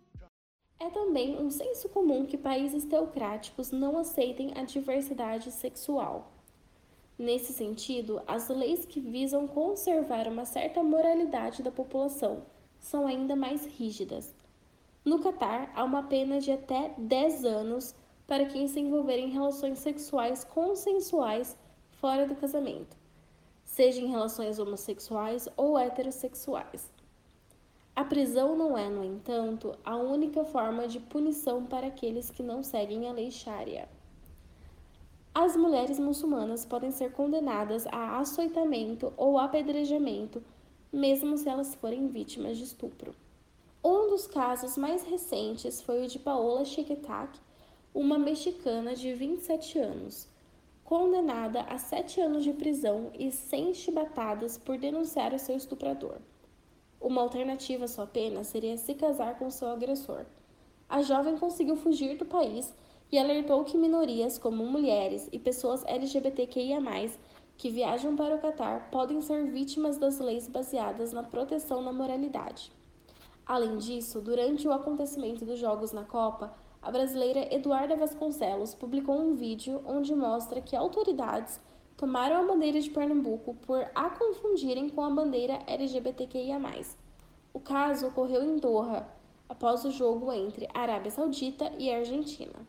É 0.79 0.89
também 0.89 1.37
um 1.39 1.51
senso 1.51 1.87
comum 1.89 2.25
que 2.25 2.37
países 2.37 2.83
teocráticos 2.85 3.69
não 3.69 3.97
aceitem 3.97 4.51
a 4.55 4.63
diversidade 4.63 5.51
sexual. 5.51 6.31
Nesse 7.17 7.53
sentido, 7.53 8.19
as 8.25 8.49
leis 8.49 8.85
que 8.85 8.99
visam 8.99 9.47
conservar 9.47 10.27
uma 10.27 10.45
certa 10.45 10.81
moralidade 10.81 11.61
da 11.61 11.71
população 11.71 12.43
são 12.79 13.05
ainda 13.05 13.35
mais 13.35 13.65
rígidas. 13.65 14.33
No 15.05 15.19
Catar, 15.19 15.71
há 15.75 15.83
uma 15.83 16.03
pena 16.03 16.39
de 16.39 16.51
até 16.51 16.95
10 16.97 17.45
anos 17.45 17.93
para 18.25 18.45
quem 18.45 18.67
se 18.67 18.79
envolver 18.79 19.17
em 19.17 19.29
relações 19.29 19.77
sexuais 19.77 20.43
consensuais 20.43 21.55
fora 21.91 22.25
do 22.25 22.35
casamento 22.35 23.00
seja 23.81 23.99
em 23.99 24.05
relações 24.05 24.59
homossexuais 24.59 25.49
ou 25.57 25.75
heterossexuais. 25.75 26.87
A 27.95 28.05
prisão 28.05 28.55
não 28.55 28.77
é, 28.77 28.87
no 28.87 29.03
entanto, 29.03 29.75
a 29.83 29.95
única 29.95 30.45
forma 30.45 30.87
de 30.87 30.99
punição 30.99 31.65
para 31.65 31.87
aqueles 31.87 32.29
que 32.29 32.43
não 32.43 32.61
seguem 32.61 33.09
a 33.09 33.11
lei 33.11 33.31
Sharia. 33.31 33.89
As 35.33 35.55
mulheres 35.55 35.97
muçulmanas 35.97 36.63
podem 36.63 36.91
ser 36.91 37.11
condenadas 37.13 37.87
a 37.87 38.19
açoitamento 38.19 39.11
ou 39.17 39.39
apedrejamento, 39.39 40.43
mesmo 40.93 41.35
se 41.35 41.49
elas 41.49 41.73
forem 41.73 42.07
vítimas 42.07 42.59
de 42.59 42.65
estupro. 42.65 43.15
Um 43.83 44.11
dos 44.11 44.27
casos 44.27 44.77
mais 44.77 45.03
recentes 45.05 45.81
foi 45.81 46.05
o 46.05 46.07
de 46.07 46.19
Paola 46.19 46.63
Chiquetac, 46.65 47.39
uma 47.95 48.19
mexicana 48.19 48.95
de 48.95 49.11
27 49.11 49.79
anos, 49.79 50.27
condenada 50.91 51.61
a 51.69 51.77
sete 51.77 52.19
anos 52.19 52.43
de 52.43 52.51
prisão 52.51 53.11
e 53.17 53.31
100 53.31 53.75
chibatadas 53.75 54.57
por 54.57 54.77
denunciar 54.77 55.33
o 55.33 55.39
seu 55.39 55.55
estuprador. 55.55 56.17
Uma 56.99 57.21
alternativa 57.21 57.85
à 57.85 57.87
sua 57.87 58.05
pena 58.05 58.43
seria 58.43 58.75
se 58.75 58.93
casar 58.95 59.39
com 59.39 59.49
seu 59.49 59.69
agressor. 59.69 60.25
A 60.89 61.01
jovem 61.01 61.37
conseguiu 61.37 61.77
fugir 61.77 62.17
do 62.17 62.25
país 62.25 62.75
e 63.09 63.17
alertou 63.17 63.63
que 63.63 63.77
minorias 63.77 64.37
como 64.37 64.65
mulheres 64.65 65.29
e 65.31 65.39
pessoas 65.39 65.81
LGBTQIA, 65.85 66.81
que 67.55 67.69
viajam 67.69 68.17
para 68.17 68.35
o 68.35 68.41
Catar, 68.41 68.91
podem 68.91 69.21
ser 69.21 69.45
vítimas 69.45 69.97
das 69.97 70.19
leis 70.19 70.45
baseadas 70.49 71.13
na 71.13 71.23
proteção 71.23 71.81
da 71.81 71.93
moralidade. 71.93 72.69
Além 73.45 73.77
disso, 73.77 74.19
durante 74.19 74.67
o 74.67 74.73
acontecimento 74.73 75.45
dos 75.45 75.57
Jogos 75.57 75.93
na 75.93 76.03
Copa, 76.03 76.53
a 76.81 76.89
brasileira 76.89 77.53
Eduarda 77.53 77.95
Vasconcelos 77.95 78.73
publicou 78.73 79.15
um 79.15 79.35
vídeo 79.35 79.81
onde 79.85 80.15
mostra 80.15 80.61
que 80.61 80.75
autoridades 80.75 81.61
tomaram 81.95 82.37
a 82.37 82.47
bandeira 82.47 82.81
de 82.81 82.89
Pernambuco 82.89 83.53
por 83.67 83.85
a 83.93 84.09
confundirem 84.09 84.89
com 84.89 85.03
a 85.03 85.09
bandeira 85.09 85.59
LGBTQIA. 85.67 86.59
O 87.53 87.59
caso 87.59 88.07
ocorreu 88.07 88.43
em 88.43 88.57
Doha, 88.57 89.07
após 89.47 89.85
o 89.85 89.91
jogo 89.91 90.31
entre 90.31 90.67
Arábia 90.73 91.11
Saudita 91.11 91.71
e 91.77 91.93
Argentina. 91.93 92.67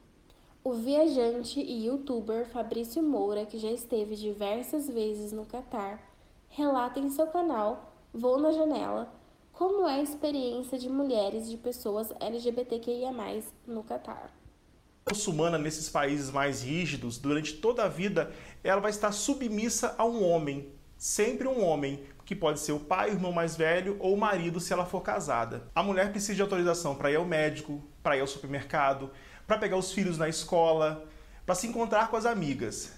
O 0.63 0.75
viajante 0.75 1.61
e 1.61 1.87
youtuber 1.87 2.45
Fabrício 2.47 3.03
Moura, 3.03 3.47
que 3.47 3.59
já 3.59 3.71
esteve 3.71 4.15
diversas 4.15 4.89
vezes 4.89 5.33
no 5.33 5.47
Catar, 5.47 6.01
relata 6.49 7.01
em 7.01 7.09
seu 7.09 7.29
canal 7.29 7.95
Vou 8.13 8.39
na 8.39 8.53
Janela 8.53 9.22
como 9.63 9.89
é 9.89 9.95
a 9.95 10.03
experiência 10.03 10.77
de 10.77 10.89
mulheres 10.89 11.49
de 11.49 11.57
pessoas 11.57 12.13
LGBTQIA+, 12.19 13.13
no 13.65 13.85
Catar? 13.85 14.33
muçulmana 15.09 15.57
nesses 15.57 15.89
países 15.89 16.33
mais 16.33 16.65
rígidos, 16.65 17.17
durante 17.17 17.55
toda 17.55 17.85
a 17.85 17.89
vida, 17.89 18.33
ela 18.65 18.81
vai 18.81 18.91
estar 18.91 19.13
submissa 19.13 19.95
a 19.97 20.05
um 20.05 20.25
homem, 20.25 20.69
sempre 20.99 21.47
um 21.47 21.65
homem, 21.65 22.03
que 22.25 22.35
pode 22.35 22.59
ser 22.59 22.73
o 22.73 22.81
pai, 22.81 23.11
o 23.11 23.13
irmão 23.13 23.31
mais 23.31 23.55
velho 23.57 23.97
ou 24.01 24.15
o 24.15 24.19
marido 24.19 24.59
se 24.59 24.73
ela 24.73 24.85
for 24.85 25.01
casada. 25.01 25.63
A 25.77 25.83
mulher 25.83 26.11
precisa 26.11 26.35
de 26.35 26.43
autorização 26.43 26.97
para 26.97 27.13
ir 27.13 27.17
ao 27.17 27.25
médico, 27.25 27.81
para 28.03 28.17
ir 28.17 28.21
ao 28.21 28.27
supermercado, 28.27 29.13
para 29.47 29.59
pegar 29.59 29.77
os 29.77 29.93
filhos 29.93 30.19
na 30.19 30.29
escola, 30.29 31.07
para 31.47 31.55
se 31.55 31.69
encontrar 31.69 32.11
com 32.11 32.17
as 32.17 32.27
amigas. 32.27 32.93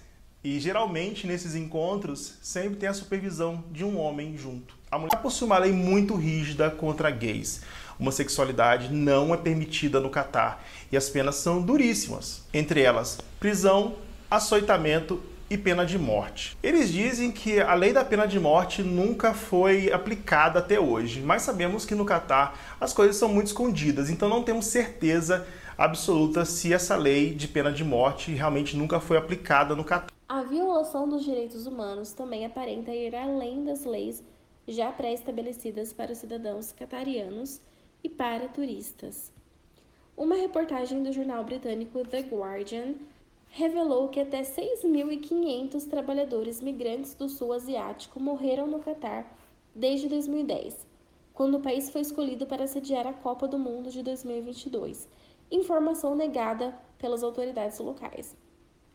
E 0.45 0.59
geralmente 0.59 1.25
nesses 1.25 1.55
encontros 1.55 2.35
sempre 2.39 2.75
tem 2.75 2.87
a 2.87 2.93
supervisão 2.93 3.63
de 3.71 3.83
um 3.83 3.99
homem 3.99 4.37
junto. 4.37 4.75
A 4.91 4.99
mulher 4.99 5.19
possui 5.19 5.47
uma 5.47 5.57
lei 5.57 5.71
muito 5.71 6.13
rígida 6.13 6.69
contra 6.69 7.09
gays. 7.09 7.61
Homossexualidade 7.99 8.93
não 8.93 9.33
é 9.33 9.37
permitida 9.37 9.99
no 9.99 10.07
Catar 10.07 10.63
e 10.91 10.95
as 10.95 11.09
penas 11.09 11.37
são 11.37 11.63
duríssimas, 11.63 12.43
entre 12.53 12.79
elas 12.79 13.19
prisão, 13.39 13.95
açoitamento 14.29 15.19
e 15.49 15.57
pena 15.57 15.83
de 15.83 15.97
morte. 15.97 16.55
Eles 16.61 16.93
dizem 16.93 17.31
que 17.31 17.59
a 17.59 17.73
lei 17.73 17.91
da 17.91 18.05
pena 18.05 18.27
de 18.27 18.39
morte 18.39 18.83
nunca 18.83 19.33
foi 19.33 19.91
aplicada 19.91 20.59
até 20.59 20.79
hoje, 20.79 21.21
mas 21.21 21.41
sabemos 21.41 21.87
que 21.87 21.95
no 21.95 22.05
Catar 22.05 22.77
as 22.79 22.93
coisas 22.93 23.15
são 23.15 23.29
muito 23.29 23.47
escondidas, 23.47 24.11
então 24.11 24.29
não 24.29 24.43
temos 24.43 24.67
certeza 24.67 25.47
absoluta 25.77 26.45
se 26.45 26.73
essa 26.73 26.95
lei 26.95 27.33
de 27.33 27.47
pena 27.47 27.71
de 27.71 27.83
morte 27.83 28.31
realmente 28.31 28.75
nunca 28.75 28.99
foi 28.99 29.17
aplicada 29.17 29.75
no 29.75 29.83
Catar. 29.83 30.11
A 30.27 30.43
violação 30.43 31.07
dos 31.07 31.23
direitos 31.23 31.67
humanos 31.67 32.11
também 32.13 32.45
aparenta 32.45 32.91
ir 32.91 33.15
além 33.15 33.63
das 33.63 33.85
leis 33.85 34.23
já 34.67 34.91
pré-estabelecidas 34.91 35.93
para 35.93 36.11
os 36.11 36.17
cidadãos 36.17 36.71
catarianos 36.71 37.61
e 38.03 38.09
para 38.09 38.47
turistas. 38.47 39.31
Uma 40.17 40.35
reportagem 40.35 41.03
do 41.03 41.11
jornal 41.11 41.43
britânico 41.43 42.03
The 42.07 42.21
Guardian 42.21 42.95
revelou 43.49 44.09
que 44.09 44.19
até 44.19 44.41
6.500 44.41 45.87
trabalhadores 45.89 46.61
migrantes 46.61 47.13
do 47.13 47.29
sul 47.29 47.53
asiático 47.53 48.19
morreram 48.19 48.67
no 48.67 48.79
Catar 48.79 49.25
desde 49.73 50.07
2010, 50.07 50.87
quando 51.33 51.57
o 51.57 51.61
país 51.61 51.89
foi 51.89 52.01
escolhido 52.01 52.45
para 52.45 52.65
sediar 52.65 53.05
a 53.05 53.13
Copa 53.13 53.47
do 53.47 53.59
Mundo 53.59 53.91
de 53.91 54.01
2022, 54.01 55.07
informação 55.51 56.15
negada 56.15 56.77
pelas 56.97 57.23
autoridades 57.23 57.79
locais. 57.79 58.35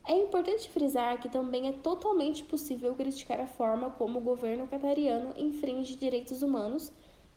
É 0.07 0.15
importante 0.15 0.69
frisar 0.71 1.21
que 1.21 1.29
também 1.29 1.69
é 1.69 1.73
totalmente 1.73 2.43
possível 2.43 2.95
criticar 2.95 3.41
a 3.41 3.47
forma 3.47 3.91
como 3.91 4.19
o 4.19 4.23
governo 4.23 4.67
catariano 4.67 5.33
infringe 5.37 5.95
direitos 5.95 6.43
humanos, 6.43 6.91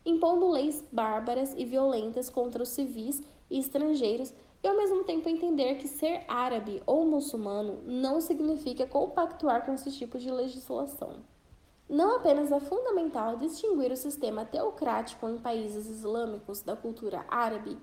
impondo 0.05 0.49
leis 0.49 0.83
bárbaras 0.91 1.53
e 1.57 1.65
violentas 1.65 2.29
contra 2.29 2.63
os 2.63 2.69
civis 2.69 3.21
e 3.49 3.59
estrangeiros 3.59 4.33
e 4.63 4.67
ao 4.67 4.77
mesmo 4.77 5.03
tempo 5.03 5.27
entender 5.27 5.75
que 5.75 5.87
ser 5.87 6.23
árabe 6.27 6.81
ou 6.85 7.05
muçulmano 7.05 7.81
não 7.85 8.21
significa 8.21 8.87
compactuar 8.87 9.65
com 9.65 9.73
esse 9.73 9.91
tipo 9.91 10.17
de 10.17 10.31
legislação. 10.31 11.17
Não 11.89 12.15
apenas 12.15 12.51
é 12.51 12.59
fundamental 12.61 13.35
distinguir 13.35 13.91
o 13.91 13.97
sistema 13.97 14.45
teocrático 14.45 15.27
em 15.29 15.37
países 15.37 15.87
islâmicos 15.87 16.61
da 16.61 16.77
cultura 16.77 17.25
árabe, 17.27 17.77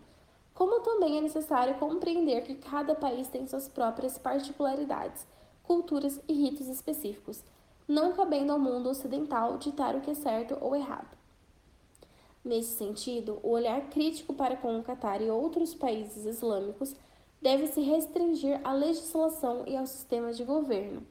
como 0.60 0.80
também 0.80 1.16
é 1.16 1.22
necessário 1.22 1.78
compreender 1.78 2.42
que 2.42 2.54
cada 2.54 2.94
país 2.94 3.28
tem 3.28 3.46
suas 3.46 3.66
próprias 3.66 4.18
particularidades, 4.18 5.26
culturas 5.62 6.20
e 6.28 6.34
ritos 6.34 6.68
específicos, 6.68 7.42
não 7.88 8.12
cabendo 8.12 8.52
ao 8.52 8.58
mundo 8.58 8.90
ocidental 8.90 9.56
ditar 9.56 9.96
o 9.96 10.02
que 10.02 10.10
é 10.10 10.14
certo 10.14 10.58
ou 10.60 10.76
errado. 10.76 11.16
Nesse 12.44 12.76
sentido, 12.76 13.40
o 13.42 13.52
olhar 13.52 13.88
crítico 13.88 14.34
para 14.34 14.54
com 14.54 14.78
o 14.78 14.82
Catar 14.82 15.22
e 15.22 15.30
outros 15.30 15.74
países 15.74 16.26
islâmicos 16.26 16.94
deve 17.40 17.66
se 17.66 17.80
restringir 17.80 18.60
à 18.62 18.74
legislação 18.74 19.64
e 19.66 19.74
ao 19.74 19.86
sistema 19.86 20.30
de 20.30 20.44
governo. 20.44 21.06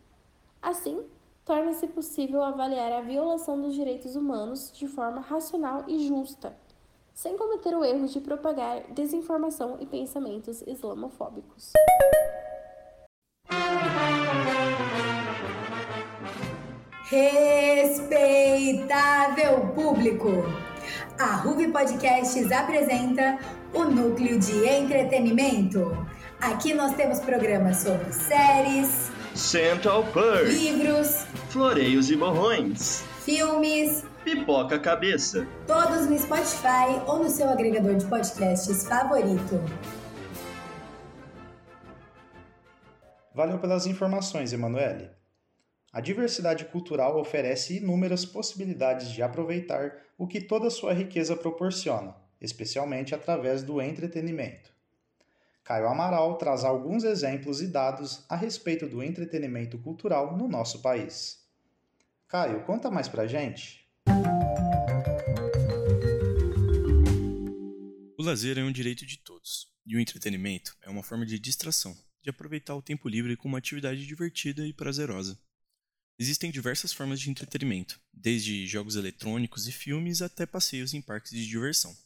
Assim, 0.61 1.03
torna-se 1.43 1.87
possível 1.87 2.43
avaliar 2.43 2.91
a 2.91 3.01
violação 3.01 3.59
dos 3.59 3.73
direitos 3.73 4.15
humanos 4.15 4.71
de 4.71 4.87
forma 4.87 5.21
racional 5.21 5.85
e 5.87 6.07
justa, 6.07 6.55
sem 7.19 7.35
cometer 7.35 7.75
o 7.75 7.83
erro 7.83 8.07
de 8.07 8.21
propagar 8.21 8.81
desinformação 8.93 9.75
e 9.81 9.85
pensamentos 9.85 10.63
islamofóbicos. 10.65 11.73
Respeitável 17.09 18.47
público! 19.75 20.29
A 21.19 21.35
Ruby 21.35 21.69
Podcasts 21.73 22.49
apresenta 22.53 23.37
o 23.73 23.83
Núcleo 23.83 24.39
de 24.39 24.65
Entretenimento. 24.65 25.91
Aqui 26.39 26.73
nós 26.73 26.95
temos 26.95 27.19
programas 27.19 27.79
sobre 27.79 28.13
séries, 28.13 29.11
Central 29.35 30.05
Perk, 30.13 30.53
livros, 30.53 31.25
floreios 31.49 32.09
e 32.09 32.15
borrões, 32.15 33.03
filmes, 33.25 34.05
pipoca 34.23 34.79
cabeça. 34.79 35.47
Todos 35.65 36.07
no 36.09 36.17
Spotify 36.17 37.01
ou 37.07 37.23
no 37.23 37.29
seu 37.29 37.49
agregador 37.49 37.95
de 37.95 38.05
podcasts 38.05 38.87
favorito. 38.87 39.55
Valeu 43.33 43.59
pelas 43.59 43.85
informações, 43.85 44.51
Emanuele. 44.51 45.09
A 45.91 46.01
diversidade 46.01 46.65
cultural 46.65 47.19
oferece 47.19 47.77
inúmeras 47.77 48.25
possibilidades 48.25 49.09
de 49.09 49.23
aproveitar 49.23 49.93
o 50.17 50.27
que 50.27 50.41
toda 50.41 50.69
sua 50.69 50.93
riqueza 50.93 51.35
proporciona, 51.35 52.15
especialmente 52.39 53.15
através 53.15 53.63
do 53.63 53.81
entretenimento. 53.81 54.71
Caio 55.63 55.87
Amaral 55.87 56.35
traz 56.37 56.63
alguns 56.63 57.03
exemplos 57.03 57.61
e 57.61 57.67
dados 57.67 58.25
a 58.27 58.35
respeito 58.35 58.87
do 58.87 59.01
entretenimento 59.01 59.77
cultural 59.77 60.35
no 60.35 60.47
nosso 60.47 60.81
país. 60.81 61.47
Caio, 62.27 62.63
conta 62.63 62.91
mais 62.91 63.07
pra 63.07 63.25
gente. 63.25 63.88
O 68.17 68.21
lazer 68.21 68.57
é 68.57 68.63
um 68.63 68.71
direito 68.71 69.05
de 69.05 69.17
todos, 69.17 69.67
e 69.85 69.95
o 69.95 69.99
entretenimento 69.99 70.75
é 70.81 70.89
uma 70.89 71.01
forma 71.01 71.25
de 71.25 71.39
distração, 71.39 71.97
de 72.21 72.29
aproveitar 72.29 72.75
o 72.75 72.81
tempo 72.81 73.07
livre 73.07 73.37
com 73.37 73.47
uma 73.47 73.59
atividade 73.59 74.05
divertida 74.05 74.67
e 74.67 74.73
prazerosa. 74.73 75.39
Existem 76.19 76.51
diversas 76.51 76.91
formas 76.91 77.21
de 77.21 77.29
entretenimento, 77.29 77.97
desde 78.13 78.67
jogos 78.67 78.97
eletrônicos 78.97 79.69
e 79.69 79.71
filmes 79.71 80.21
até 80.21 80.45
passeios 80.45 80.93
em 80.93 81.01
parques 81.01 81.31
de 81.31 81.47
diversão. 81.47 81.97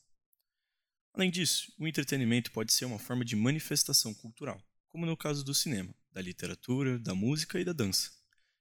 Além 1.16 1.32
disso, 1.32 1.74
o 1.80 1.88
entretenimento 1.88 2.52
pode 2.52 2.74
ser 2.74 2.86
uma 2.86 3.00
forma 3.00 3.26
de 3.26 3.36
manifestação 3.36 4.14
cultural, 4.14 4.64
como 4.90 5.08
no 5.08 5.18
caso 5.18 5.44
do 5.44 5.54
cinema, 5.54 5.96
da 6.12 6.22
literatura, 6.22 7.00
da 7.00 7.16
música 7.16 7.60
e 7.60 7.66
da 7.66 7.74
dança. 7.74 8.12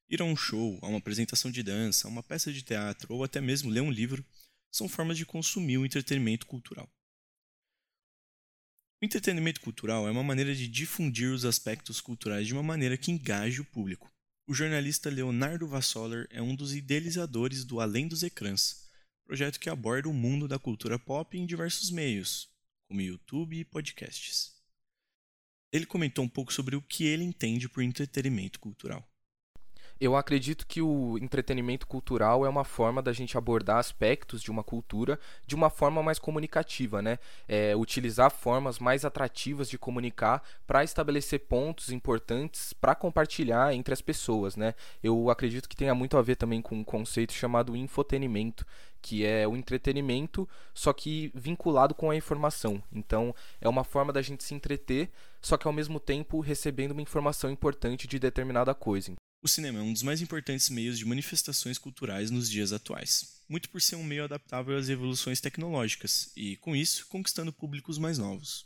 Ir 0.09 0.21
a 0.21 0.25
um 0.25 0.37
show, 0.37 0.79
a 0.83 0.89
uma 0.89 0.99
apresentação 0.99 1.51
de 1.51 1.63
dança, 1.63 2.07
a 2.07 2.11
uma 2.11 2.23
peça 2.23 2.53
de 2.53 2.63
teatro 2.63 3.13
ou 3.15 3.25
até 3.25 3.41
mesmo 3.41 3.71
ler 3.71 3.81
um 3.81 3.91
livro 3.91 4.25
são 4.71 4.89
formas 4.89 5.17
de 5.17 5.27
consumir 5.27 5.79
o 5.79 5.87
entretenimento 5.87 6.47
cultural. 6.47 6.91
O 9.01 9.05
entretenimento 9.05 9.61
cultural 9.61 10.07
é 10.07 10.11
uma 10.11 10.23
maneira 10.23 10.55
de 10.55 10.69
difundir 10.69 11.33
os 11.33 11.45
aspectos 11.45 12.01
culturais 12.01 12.47
de 12.47 12.53
uma 12.53 12.63
maneira 12.63 12.97
que 12.97 13.11
engaje 13.11 13.61
o 13.61 13.65
público, 13.65 14.13
o 14.45 14.55
jornalista 14.55 15.09
Leonardo 15.09 15.69
Vassoler 15.69 16.27
é 16.29 16.43
um 16.43 16.55
dos 16.55 16.75
idealizadores 16.75 17.65
do 17.65 17.81
Além 17.81 18.09
dos 18.09 18.25
Ecrãs, 18.25 18.89
projeto 19.25 19.61
que 19.61 19.71
aborda 19.71 20.09
o 20.09 20.13
mundo 20.13 20.49
da 20.49 20.59
cultura 20.59 20.99
pop 20.99 21.39
em 21.39 21.47
diversos 21.47 21.91
meios, 21.91 22.51
como 22.89 23.01
YouTube 23.01 23.57
e 23.57 23.65
podcasts. 23.65 24.53
Ele 25.73 25.87
comentou 25.87 26.25
um 26.25 26.29
pouco 26.29 26.53
sobre 26.53 26.75
o 26.75 26.83
que 26.83 27.05
ele 27.05 27.23
entende 27.23 27.69
por 27.69 27.83
entretenimento 27.83 28.59
cultural. 28.59 29.09
Eu 30.03 30.17
acredito 30.17 30.67
que 30.67 30.83
o 30.83 31.17
entretenimento 31.19 31.87
cultural 31.87 32.45
é 32.45 32.49
uma 32.49 32.65
forma 32.65 33.01
da 33.01 33.13
gente 33.13 33.39
abordar 33.39 33.77
aspectos 33.77 34.43
de 34.43 34.51
uma 34.51 34.65
cultura 34.65 35.17
de 35.47 35.55
uma 35.55 35.71
forma 35.71 36.03
mais 36.03 36.19
comunicativa, 36.19 37.01
né? 37.01 37.21
É, 37.47 37.77
utilizar 37.77 38.29
formas 38.29 38.81
mais 38.81 39.05
atrativas 39.05 39.71
de 39.71 39.79
comunicar 39.79 40.43
para 40.67 40.83
estabelecer 40.83 41.47
pontos 41.47 41.91
importantes 41.91 42.73
para 42.73 42.97
compartilhar 42.97 43.73
entre 43.75 43.95
as 43.95 44.01
pessoas, 44.01 44.57
né? 44.57 44.75
Eu 45.05 45.31
acredito 45.31 45.69
que 45.69 45.77
tenha 45.77 45.95
muito 45.95 46.17
a 46.17 46.23
ver 46.23 46.35
também 46.35 46.61
com 46.61 46.75
um 46.75 46.83
conceito 46.83 47.33
chamado 47.33 47.77
infotenimento, 47.77 48.67
que 49.01 49.25
é 49.25 49.47
o 49.47 49.57
entretenimento, 49.57 50.49
só 50.75 50.93
que 50.93 51.31
vinculado 51.33 51.95
com 51.95 52.11
a 52.11 52.17
informação. 52.17 52.83
Então, 52.93 53.33
é 53.61 53.69
uma 53.69 53.85
forma 53.85 54.13
da 54.13 54.21
gente 54.21 54.43
se 54.43 54.53
entreter, 54.53 55.13
só 55.41 55.57
que 55.57 55.69
ao 55.69 55.73
mesmo 55.73 56.01
tempo 56.01 56.41
recebendo 56.41 56.91
uma 56.91 57.03
informação 57.03 57.49
importante 57.49 58.09
de 58.09 58.19
determinada 58.19 58.75
coisa. 58.75 59.15
O 59.45 59.49
cinema 59.49 59.81
é 59.81 59.83
um 59.83 59.93
dos 59.93 60.05
mais 60.05 60.21
importantes 60.21 60.71
meios 60.71 60.97
de 60.97 61.05
manifestações 61.05 61.77
culturais 61.77 62.31
nos 62.31 62.49
dias 62.49 62.73
atuais, 62.73 63.43
muito 63.49 63.69
por 63.69 63.83
ser 63.83 63.97
um 63.97 64.05
meio 64.05 64.23
adaptável 64.23 64.77
às 64.77 64.89
evoluções 64.89 65.41
tecnológicas 65.41 66.31
e, 66.37 66.57
com 66.59 66.77
isso, 66.77 67.09
conquistando 67.09 67.53
públicos 67.53 67.99
mais 67.99 68.19
novos. 68.19 68.65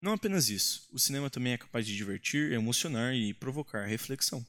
Não 0.00 0.14
apenas 0.14 0.48
isso, 0.48 0.88
o 0.90 0.98
cinema 0.98 1.28
também 1.28 1.52
é 1.52 1.58
capaz 1.58 1.86
de 1.86 1.94
divertir, 1.94 2.52
emocionar 2.52 3.14
e 3.14 3.34
provocar 3.34 3.84
reflexão. 3.84 4.46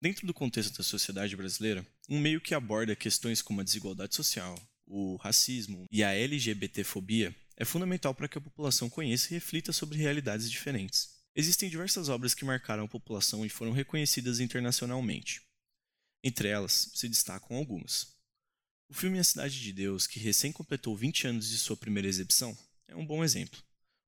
Dentro 0.00 0.28
do 0.28 0.34
contexto 0.34 0.78
da 0.78 0.84
sociedade 0.84 1.34
brasileira, 1.34 1.84
um 2.08 2.20
meio 2.20 2.40
que 2.40 2.54
aborda 2.54 2.94
questões 2.94 3.42
como 3.42 3.60
a 3.60 3.64
desigualdade 3.64 4.14
social, 4.14 4.56
o 4.86 5.16
racismo 5.16 5.86
e 5.90 6.04
a 6.04 6.12
LGBTfobia 6.12 7.34
é 7.56 7.64
fundamental 7.64 8.14
para 8.14 8.28
que 8.28 8.38
a 8.38 8.40
população 8.40 8.88
conheça 8.88 9.30
e 9.30 9.34
reflita 9.34 9.72
sobre 9.72 9.98
realidades 9.98 10.48
diferentes. 10.48 11.21
Existem 11.34 11.70
diversas 11.70 12.10
obras 12.10 12.34
que 12.34 12.44
marcaram 12.44 12.84
a 12.84 12.88
população 12.88 13.44
e 13.44 13.48
foram 13.48 13.72
reconhecidas 13.72 14.38
internacionalmente. 14.38 15.40
Entre 16.22 16.48
elas, 16.48 16.90
se 16.94 17.08
destacam 17.08 17.56
algumas. 17.56 18.14
O 18.86 18.92
filme 18.92 19.18
A 19.18 19.24
Cidade 19.24 19.58
de 19.58 19.72
Deus, 19.72 20.06
que 20.06 20.20
recém 20.20 20.52
completou 20.52 20.94
20 20.94 21.28
anos 21.28 21.48
de 21.48 21.56
sua 21.56 21.74
primeira 21.74 22.06
exibição, 22.06 22.56
é 22.86 22.94
um 22.94 23.06
bom 23.06 23.24
exemplo. 23.24 23.58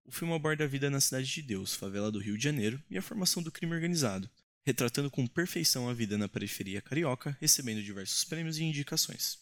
O 0.05 0.13
filme 0.13 0.35
aborda 0.35 0.65
a 0.65 0.67
vida 0.67 0.91
na 0.91 1.01
Cidade 1.01 1.27
de 1.27 1.41
Deus, 1.41 1.75
favela 1.75 2.13
do 2.13 2.19
Rio 2.19 2.37
de 2.37 2.45
Janeiro, 2.45 2.83
e 2.91 2.99
a 2.99 3.03
formação 3.03 3.43
do 3.43 3.51
crime 3.51 3.75
organizado, 3.75 4.29
retratando 4.67 5.11
com 5.11 5.27
perfeição 5.27 5.89
a 5.89 5.95
vida 5.95 6.19
na 6.19 6.29
periferia 6.29 6.83
carioca, 6.83 7.35
recebendo 7.41 7.83
diversos 7.83 8.23
prêmios 8.25 8.59
e 8.59 8.65
indicações. 8.65 9.39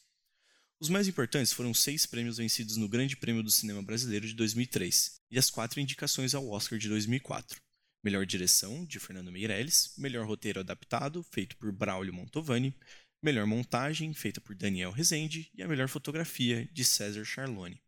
Os 0.79 0.89
mais 0.89 1.09
importantes 1.09 1.53
foram 1.53 1.75
seis 1.75 2.07
prêmios 2.07 2.37
vencidos 2.37 2.77
no 2.77 2.89
Grande 2.89 3.17
Prêmio 3.17 3.43
do 3.43 3.51
Cinema 3.51 3.83
Brasileiro 3.83 4.27
de 4.27 4.35
2003 4.35 5.21
e 5.33 5.39
as 5.39 5.51
quatro 5.51 5.81
indicações 5.81 6.33
ao 6.33 6.49
Oscar 6.49 6.79
de 6.79 6.89
2004 6.89 7.62
Melhor 8.03 8.27
direção, 8.27 8.85
de 8.85 8.99
Fernando 8.99 9.31
Meirelles. 9.31 9.95
Melhor 9.97 10.27
roteiro 10.27 10.61
adaptado, 10.61 11.23
feito 11.23 11.57
por 11.57 11.71
Braulio 11.71 12.13
Montovani. 12.13 12.77
Melhor 13.23 13.47
montagem, 13.47 14.13
feita 14.13 14.41
por 14.41 14.57
Daniel 14.57 14.91
Rezende. 14.91 15.51
E 15.55 15.63
a 15.63 15.69
melhor 15.69 15.89
fotografia, 15.89 16.69
de 16.73 16.85
César 16.85 17.25
Charlone. 17.25 17.81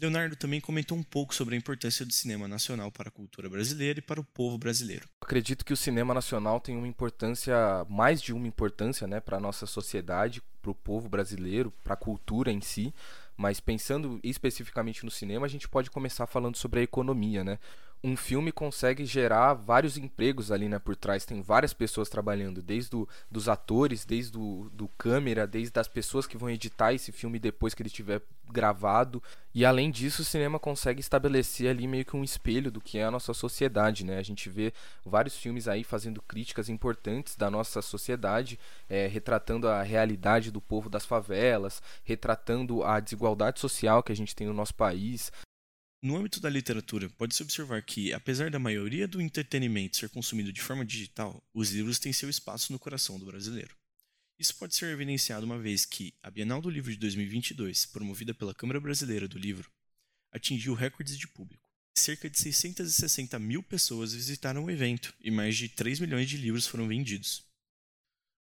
Leonardo 0.00 0.36
também 0.36 0.60
comentou 0.60 0.96
um 0.96 1.02
pouco 1.02 1.34
sobre 1.34 1.56
a 1.56 1.58
importância 1.58 2.06
do 2.06 2.12
cinema 2.12 2.46
nacional 2.46 2.92
para 2.92 3.08
a 3.08 3.12
cultura 3.12 3.50
brasileira 3.50 3.98
e 3.98 4.02
para 4.02 4.20
o 4.20 4.24
povo 4.24 4.56
brasileiro. 4.56 5.08
Acredito 5.20 5.64
que 5.64 5.72
o 5.72 5.76
cinema 5.76 6.14
nacional 6.14 6.60
tem 6.60 6.76
uma 6.76 6.86
importância, 6.86 7.56
mais 7.88 8.22
de 8.22 8.32
uma 8.32 8.46
importância, 8.46 9.08
né, 9.08 9.18
para 9.18 9.38
a 9.38 9.40
nossa 9.40 9.66
sociedade, 9.66 10.40
para 10.62 10.70
o 10.70 10.74
povo 10.74 11.08
brasileiro, 11.08 11.72
para 11.82 11.94
a 11.94 11.96
cultura 11.96 12.52
em 12.52 12.60
si. 12.60 12.94
Mas 13.36 13.58
pensando 13.58 14.20
especificamente 14.22 15.04
no 15.04 15.10
cinema, 15.10 15.46
a 15.46 15.48
gente 15.48 15.68
pode 15.68 15.90
começar 15.90 16.28
falando 16.28 16.56
sobre 16.56 16.78
a 16.78 16.84
economia, 16.84 17.42
né? 17.42 17.58
Um 18.02 18.16
filme 18.16 18.52
consegue 18.52 19.04
gerar 19.04 19.54
vários 19.54 19.96
empregos 19.96 20.52
ali 20.52 20.68
né, 20.68 20.78
por 20.78 20.94
trás. 20.94 21.24
Tem 21.24 21.42
várias 21.42 21.72
pessoas 21.72 22.08
trabalhando, 22.08 22.62
desde 22.62 22.90
do, 22.90 23.08
dos 23.30 23.48
atores, 23.48 24.04
desde 24.04 24.32
do, 24.32 24.70
do 24.70 24.88
câmera, 24.88 25.46
desde 25.46 25.78
as 25.78 25.88
pessoas 25.88 26.26
que 26.26 26.38
vão 26.38 26.48
editar 26.48 26.92
esse 26.92 27.10
filme 27.10 27.38
depois 27.38 27.74
que 27.74 27.82
ele 27.82 27.88
estiver 27.88 28.22
gravado. 28.50 29.22
E 29.52 29.64
além 29.64 29.90
disso, 29.90 30.22
o 30.22 30.24
cinema 30.24 30.58
consegue 30.58 31.00
estabelecer 31.00 31.68
ali 31.68 31.86
meio 31.86 32.04
que 32.04 32.16
um 32.16 32.22
espelho 32.22 32.70
do 32.70 32.80
que 32.80 32.98
é 32.98 33.04
a 33.04 33.10
nossa 33.10 33.34
sociedade. 33.34 34.04
Né? 34.04 34.18
A 34.18 34.22
gente 34.22 34.48
vê 34.48 34.72
vários 35.04 35.36
filmes 35.36 35.66
aí 35.66 35.82
fazendo 35.82 36.22
críticas 36.22 36.68
importantes 36.68 37.34
da 37.34 37.50
nossa 37.50 37.82
sociedade, 37.82 38.58
é, 38.88 39.06
retratando 39.06 39.68
a 39.68 39.82
realidade 39.82 40.50
do 40.50 40.60
povo 40.60 40.88
das 40.88 41.04
favelas, 41.04 41.82
retratando 42.04 42.84
a 42.84 43.00
desigualdade 43.00 43.58
social 43.58 44.02
que 44.02 44.12
a 44.12 44.16
gente 44.16 44.36
tem 44.36 44.46
no 44.46 44.54
nosso 44.54 44.74
país, 44.74 45.32
no 46.00 46.16
âmbito 46.16 46.40
da 46.40 46.48
literatura, 46.48 47.10
pode-se 47.10 47.42
observar 47.42 47.82
que, 47.82 48.12
apesar 48.12 48.50
da 48.50 48.58
maioria 48.58 49.08
do 49.08 49.20
entretenimento 49.20 49.96
ser 49.96 50.08
consumido 50.08 50.52
de 50.52 50.62
forma 50.62 50.84
digital, 50.84 51.42
os 51.52 51.72
livros 51.72 51.98
têm 51.98 52.12
seu 52.12 52.30
espaço 52.30 52.72
no 52.72 52.78
coração 52.78 53.18
do 53.18 53.26
brasileiro. 53.26 53.76
Isso 54.38 54.54
pode 54.54 54.76
ser 54.76 54.92
evidenciado 54.92 55.44
uma 55.44 55.58
vez 55.58 55.84
que 55.84 56.14
a 56.22 56.30
Bienal 56.30 56.62
do 56.62 56.70
Livro 56.70 56.92
de 56.92 56.98
2022, 56.98 57.86
promovida 57.86 58.32
pela 58.32 58.54
Câmara 58.54 58.80
Brasileira 58.80 59.26
do 59.26 59.36
Livro, 59.36 59.68
atingiu 60.30 60.72
recordes 60.74 61.18
de 61.18 61.26
público. 61.26 61.68
Cerca 61.96 62.30
de 62.30 62.38
660 62.38 63.36
mil 63.40 63.60
pessoas 63.60 64.12
visitaram 64.12 64.66
o 64.66 64.70
evento 64.70 65.12
e 65.20 65.32
mais 65.32 65.56
de 65.56 65.68
3 65.68 65.98
milhões 65.98 66.28
de 66.28 66.36
livros 66.36 66.68
foram 66.68 66.86
vendidos. 66.86 67.44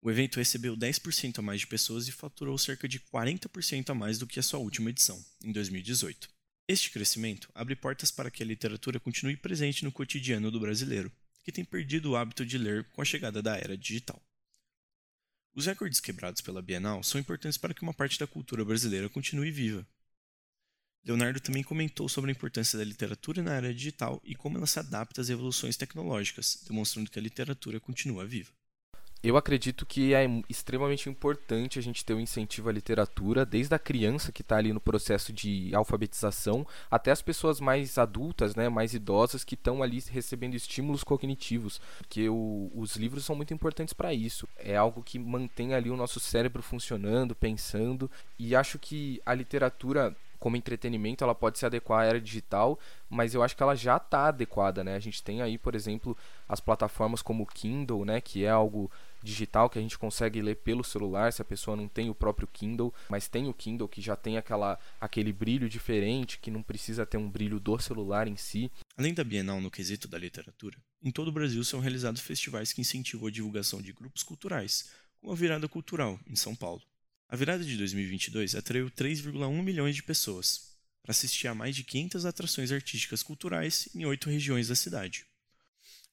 O 0.02 0.10
evento 0.10 0.38
recebeu 0.38 0.76
10% 0.76 1.38
a 1.38 1.42
mais 1.44 1.62
de 1.62 1.68
pessoas 1.68 2.08
e 2.08 2.12
faturou 2.12 2.58
cerca 2.58 2.88
de 2.88 3.00
40% 3.00 3.92
a 3.92 3.94
mais 3.94 4.18
do 4.18 4.26
que 4.26 4.40
a 4.40 4.44
sua 4.44 4.60
última 4.60 4.90
edição, 4.90 5.24
em 5.44 5.52
2018. 5.52 6.33
Este 6.66 6.90
crescimento 6.90 7.50
abre 7.54 7.76
portas 7.76 8.10
para 8.10 8.32
que 8.32 8.42
a 8.42 8.46
literatura 8.46 8.98
continue 8.98 9.36
presente 9.36 9.84
no 9.84 9.92
cotidiano 9.92 10.50
do 10.50 10.62
brasileiro, 10.62 11.12
que 11.44 11.52
tem 11.52 11.66
perdido 11.66 12.12
o 12.12 12.16
hábito 12.16 12.46
de 12.46 12.58
ler 12.58 12.86
com 12.92 13.02
a 13.02 13.06
chegada 13.06 13.42
da 13.42 13.58
era 13.58 13.78
digital. 13.78 14.22
Os 15.54 15.66
recordes 15.66 16.00
quebrados 16.00 16.42
pela 16.42 16.62
Bienal 16.62 17.04
são 17.04 17.20
importantes 17.20 17.58
para 17.58 17.74
que 17.74 17.82
uma 17.82 17.94
parte 17.94 18.18
da 18.18 18.26
cultura 18.26 18.64
brasileira 18.64 19.10
continue 19.10 19.52
viva. 19.52 19.86
Leonardo 21.04 21.42
também 21.42 21.64
comentou 21.64 22.08
sobre 22.08 22.32
a 22.32 22.34
importância 22.34 22.80
da 22.80 22.86
literatura 22.86 23.44
na 23.44 23.56
era 23.56 23.74
digital 23.74 24.22
e 24.24 24.34
como 24.34 24.58
ela 24.58 24.66
se 24.66 24.80
adapta 24.80 25.20
às 25.20 25.30
evoluções 25.30 25.76
tecnológicas, 25.76 26.64
demonstrando 26.66 27.12
que 27.12 27.20
a 27.20 27.22
literatura 27.22 27.78
continua 27.78 28.26
viva. 28.26 28.54
Eu 29.24 29.38
acredito 29.38 29.86
que 29.86 30.14
é 30.14 30.26
extremamente 30.50 31.10
importante 31.10 31.80
a 31.80 31.82
gente 31.82 32.04
ter 32.04 32.14
um 32.14 32.20
incentivo 32.20 32.68
à 32.68 32.74
literatura, 32.74 33.46
desde 33.46 33.74
a 33.74 33.80
criança 33.80 34.34
que 34.34 34.42
está 34.42 34.58
ali 34.58 34.74
no 34.74 34.82
processo 34.82 35.32
de 35.32 35.74
alfabetização, 35.74 36.68
até 36.92 37.10
as 37.10 37.22
pessoas 37.22 37.62
mais 37.62 37.98
adultas, 37.98 38.54
né, 38.54 38.68
mais 38.68 38.94
idosas, 38.94 39.46
que 39.46 39.56
estão 39.56 39.82
ali 39.82 40.04
recebendo 40.12 40.56
estímulos 40.56 41.06
cognitivos, 41.06 41.80
porque 42.00 42.28
o, 42.28 42.70
os 42.76 42.98
livros 42.98 43.24
são 43.24 43.34
muito 43.34 43.54
importantes 43.54 43.94
para 43.94 44.14
isso. 44.14 44.46
É 44.58 44.76
algo 44.76 45.02
que 45.02 45.18
mantém 45.18 45.74
ali 45.74 45.90
o 45.90 45.96
nosso 45.96 46.20
cérebro 46.20 46.62
funcionando, 46.62 47.34
pensando, 47.34 48.12
e 48.38 48.54
acho 48.54 48.78
que 48.78 49.22
a 49.26 49.34
literatura 49.34 50.14
como 50.38 50.58
entretenimento, 50.58 51.24
ela 51.24 51.34
pode 51.34 51.58
se 51.58 51.66
adequar 51.66 52.02
à 52.02 52.06
era 52.06 52.20
digital, 52.20 52.78
mas 53.10 53.34
eu 53.34 53.42
acho 53.42 53.56
que 53.56 53.64
ela 53.64 53.76
já 53.76 53.96
está 53.96 54.26
adequada, 54.26 54.84
né? 54.84 54.94
A 54.94 55.00
gente 55.00 55.24
tem 55.24 55.42
aí, 55.42 55.58
por 55.58 55.74
exemplo, 55.74 56.18
as 56.50 56.60
plataformas 56.60 57.22
como 57.22 57.44
o 57.44 57.46
Kindle, 57.46 58.04
né, 58.04 58.20
que 58.20 58.44
é 58.44 58.50
algo 58.50 58.92
digital 59.24 59.70
que 59.70 59.80
a 59.80 59.82
gente 59.82 59.98
consegue 59.98 60.42
ler 60.42 60.58
pelo 60.58 60.84
celular, 60.84 61.32
se 61.32 61.42
a 61.42 61.46
pessoa 61.46 61.78
não 61.78 61.88
tem 61.88 62.10
o 62.10 62.16
próprio 62.16 62.48
Kindle, 62.48 62.94
mas 63.10 63.28
tem 63.28 63.48
o 63.48 63.54
Kindle 63.54 63.88
que 63.88 64.02
já 64.02 64.16
tem 64.16 64.38
aquela 64.38 64.78
aquele 65.00 65.32
brilho 65.32 65.70
diferente, 65.70 66.38
que 66.40 66.52
não 66.52 66.62
precisa 66.62 67.06
ter 67.06 67.18
um 67.18 67.30
brilho 67.30 67.60
do 67.60 67.80
celular 67.80 68.28
em 68.28 68.36
si. 68.36 68.72
Além 68.98 69.14
da 69.14 69.24
Bienal 69.24 69.62
no 69.62 69.72
quesito 69.72 70.08
da 70.08 70.18
literatura, 70.18 70.78
em 71.02 71.12
todo 71.12 71.30
o 71.30 71.32
Brasil 71.32 71.64
são 71.64 71.80
realizados 71.80 72.22
festivais 72.22 72.74
que 72.74 72.82
incentivam 72.82 73.28
a 73.28 73.32
divulgação 73.32 73.82
de 73.82 73.94
grupos 73.94 74.24
culturais, 74.24 74.92
como 75.20 75.32
a 75.32 75.36
Virada 75.36 75.68
Cultural, 75.68 76.20
em 76.28 76.36
São 76.36 76.56
Paulo. 76.56 76.82
A 77.30 77.36
virada 77.36 77.64
de 77.64 77.76
2022 77.78 78.54
atraiu 78.54 78.92
3,1 78.92 79.64
milhões 79.64 79.96
de 79.96 80.04
pessoas 80.04 80.78
para 81.02 81.12
assistir 81.12 81.48
a 81.48 81.56
mais 81.56 81.76
de 81.76 81.84
500 81.84 82.26
atrações 82.26 82.72
artísticas 82.72 83.24
culturais 83.24 83.90
em 83.96 84.06
oito 84.06 84.30
regiões 84.30 84.68
da 84.68 84.76
cidade. 84.76 85.26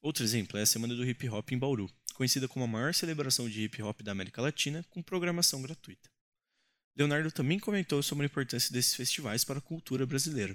Outro 0.00 0.24
exemplo 0.24 0.58
é 0.58 0.62
a 0.62 0.66
Semana 0.66 0.94
do 0.94 1.04
Hip 1.04 1.28
Hop 1.28 1.52
em 1.52 1.58
Bauru, 1.58 1.90
conhecida 2.20 2.46
como 2.46 2.66
a 2.66 2.68
maior 2.68 2.92
celebração 2.92 3.48
de 3.48 3.62
hip 3.62 3.82
hop 3.82 4.02
da 4.02 4.12
América 4.12 4.42
Latina, 4.42 4.84
com 4.90 5.02
programação 5.02 5.62
gratuita. 5.62 6.10
Leonardo 6.94 7.32
também 7.32 7.58
comentou 7.58 8.02
sobre 8.02 8.24
a 8.24 8.26
importância 8.26 8.70
desses 8.70 8.94
festivais 8.94 9.42
para 9.42 9.58
a 9.58 9.62
cultura 9.62 10.04
brasileira 10.04 10.54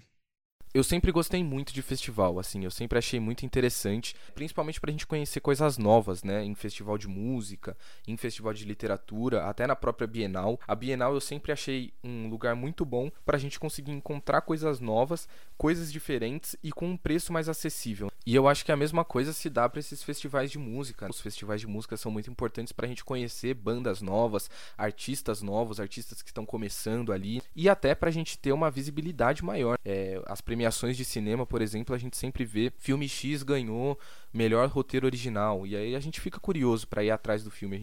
eu 0.76 0.84
sempre 0.84 1.10
gostei 1.10 1.42
muito 1.42 1.74
de 1.74 1.82
festival, 1.82 2.38
assim, 2.38 2.66
eu 2.66 2.70
sempre 2.70 3.00
achei 3.00 3.18
muito 3.18 3.46
interessante, 3.46 4.14
principalmente 4.34 4.82
pra 4.82 4.92
gente 4.92 5.08
conhecer 5.08 5.40
coisas 5.40 5.78
novas, 5.78 6.22
né, 6.22 6.44
em 6.44 6.54
festival 6.54 6.98
de 6.98 7.08
música, 7.08 7.78
em 8.06 8.18
festival 8.18 8.54
de 8.54 8.66
literatura, 8.66 9.46
até 9.46 9.66
na 9.66 9.74
própria 9.74 10.06
Bienal. 10.06 10.60
A 10.68 10.76
Bienal 10.76 11.14
eu 11.14 11.22
sempre 11.22 11.54
achei 11.54 11.94
um 12.04 12.28
lugar 12.28 12.58
muito 12.58 12.84
bom 12.84 13.10
pra 13.26 13.38
gente 13.38 13.58
conseguir 13.58 13.94
encontrar 13.94 14.42
coisas 14.42 14.82
novas, 14.82 15.30
coisas 15.58 15.90
diferentes 15.90 16.58
e 16.62 16.74
com 16.74 16.90
um 16.90 16.98
preço 16.98 17.32
mais 17.32 17.48
acessível. 17.48 18.12
E 18.26 18.36
eu 18.36 18.46
acho 18.46 18.66
que 18.66 18.72
a 18.72 18.76
mesma 18.76 19.06
coisa 19.06 19.32
se 19.32 19.50
dá 19.50 19.70
para 19.70 19.80
esses 19.80 20.04
festivais 20.04 20.52
de 20.52 20.58
música. 20.58 21.08
Os 21.08 21.22
festivais 21.22 21.62
de 21.62 21.68
música 21.68 21.96
são 21.96 22.12
muito 22.12 22.30
importantes 22.30 22.74
pra 22.74 22.88
gente 22.88 23.06
conhecer 23.06 23.54
bandas 23.54 24.02
novas, 24.02 24.50
artistas 24.76 25.44
novos, 25.44 25.80
artistas 25.80 26.24
que 26.24 26.32
estão 26.32 26.44
começando 26.44 27.14
ali 27.14 27.40
e 27.56 27.70
até 27.70 27.94
pra 27.94 28.10
gente 28.10 28.38
ter 28.38 28.52
uma 28.52 28.72
visibilidade 28.72 29.46
maior. 29.46 29.78
É, 29.86 30.20
as 30.26 30.42
premiações 30.42 30.65
premiações 30.66 30.98
de 30.98 31.06
cinema, 31.06 31.46
por 31.46 31.62
exemplo, 31.62 31.94
a 31.94 31.98
gente 31.98 32.18
sempre 32.18 32.44
vê 32.44 32.74
filme 32.80 33.08
X 33.08 33.44
ganhou 33.44 34.00
melhor 34.34 34.68
roteiro 34.68 35.06
original. 35.06 35.68
E 35.68 35.76
aí 35.76 35.96
a 35.96 36.00
gente 36.00 36.20
fica 36.20 36.40
curioso 36.40 36.88
para 36.88 37.04
ir 37.04 37.12
atrás 37.12 37.44
do 37.44 37.52
filme. 37.52 37.82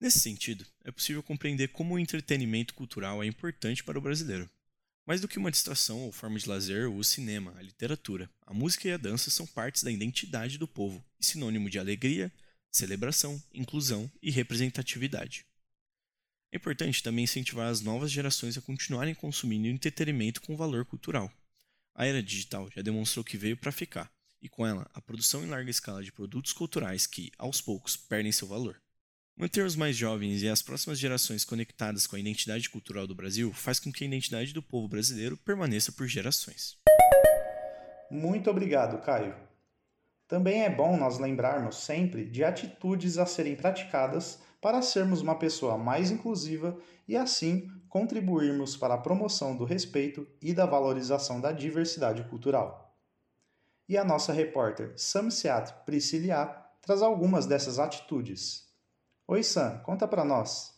Nesse 0.00 0.20
sentido, 0.20 0.64
é 0.84 0.92
possível 0.92 1.24
compreender 1.24 1.68
como 1.68 1.94
o 1.94 1.98
entretenimento 1.98 2.72
cultural 2.72 3.20
é 3.20 3.26
importante 3.26 3.82
para 3.82 3.98
o 3.98 4.00
brasileiro. 4.00 4.48
Mais 5.04 5.20
do 5.20 5.26
que 5.26 5.38
uma 5.38 5.50
distração 5.50 6.02
ou 6.02 6.12
forma 6.12 6.38
de 6.38 6.48
lazer, 6.48 6.88
o 6.88 7.02
cinema, 7.02 7.52
a 7.58 7.62
literatura, 7.62 8.30
a 8.46 8.54
música 8.54 8.86
e 8.86 8.92
a 8.92 8.96
dança 8.96 9.28
são 9.28 9.46
partes 9.46 9.82
da 9.82 9.90
identidade 9.90 10.56
do 10.56 10.68
povo 10.68 11.04
e 11.18 11.26
sinônimo 11.26 11.68
de 11.68 11.80
alegria, 11.80 12.32
celebração, 12.70 13.42
inclusão 13.52 14.08
e 14.22 14.30
representatividade. 14.30 15.44
É 16.52 16.58
importante 16.58 17.02
também 17.02 17.24
incentivar 17.24 17.66
as 17.66 17.80
novas 17.80 18.12
gerações 18.12 18.56
a 18.56 18.62
continuarem 18.62 19.16
consumindo 19.16 19.66
entretenimento 19.66 20.40
com 20.40 20.56
valor 20.56 20.84
cultural. 20.84 21.32
A 21.98 22.06
era 22.06 22.22
digital 22.22 22.68
já 22.72 22.80
demonstrou 22.80 23.24
que 23.24 23.36
veio 23.36 23.56
para 23.56 23.72
ficar, 23.72 24.08
e 24.40 24.48
com 24.48 24.64
ela, 24.64 24.88
a 24.94 25.00
produção 25.00 25.42
em 25.42 25.48
larga 25.48 25.68
escala 25.68 26.00
de 26.00 26.12
produtos 26.12 26.52
culturais 26.52 27.08
que, 27.08 27.32
aos 27.36 27.60
poucos, 27.60 27.96
perdem 27.96 28.30
seu 28.30 28.46
valor. 28.46 28.80
Manter 29.36 29.66
os 29.66 29.74
mais 29.74 29.96
jovens 29.96 30.40
e 30.40 30.48
as 30.48 30.62
próximas 30.62 30.96
gerações 30.96 31.44
conectadas 31.44 32.06
com 32.06 32.14
a 32.14 32.20
identidade 32.20 32.70
cultural 32.70 33.04
do 33.04 33.16
Brasil 33.16 33.52
faz 33.52 33.80
com 33.80 33.90
que 33.90 34.04
a 34.04 34.06
identidade 34.06 34.52
do 34.52 34.62
povo 34.62 34.86
brasileiro 34.86 35.36
permaneça 35.38 35.90
por 35.90 36.06
gerações. 36.06 36.78
Muito 38.08 38.48
obrigado, 38.48 39.02
Caio. 39.02 39.34
Também 40.28 40.62
é 40.62 40.70
bom 40.70 40.96
nós 40.96 41.18
lembrarmos 41.18 41.78
sempre 41.78 42.24
de 42.24 42.44
atitudes 42.44 43.18
a 43.18 43.26
serem 43.26 43.56
praticadas 43.56 44.38
para 44.60 44.82
sermos 44.82 45.20
uma 45.20 45.36
pessoa 45.36 45.76
mais 45.76 46.12
inclusiva 46.12 46.78
e 47.08 47.16
assim 47.16 47.68
contribuirmos 47.88 48.76
para 48.76 48.94
a 48.94 48.98
promoção 48.98 49.56
do 49.56 49.64
respeito 49.64 50.26
e 50.40 50.52
da 50.52 50.66
valorização 50.66 51.40
da 51.40 51.52
diversidade 51.52 52.22
cultural. 52.24 52.96
E 53.88 53.96
a 53.96 54.04
nossa 54.04 54.32
repórter 54.32 54.92
Samsiat 54.96 55.72
Priscilia 55.86 56.46
traz 56.82 57.02
algumas 57.02 57.46
dessas 57.46 57.78
atitudes. 57.78 58.66
Oi 59.26 59.42
Sam, 59.42 59.78
conta 59.84 60.06
para 60.06 60.24
nós. 60.24 60.76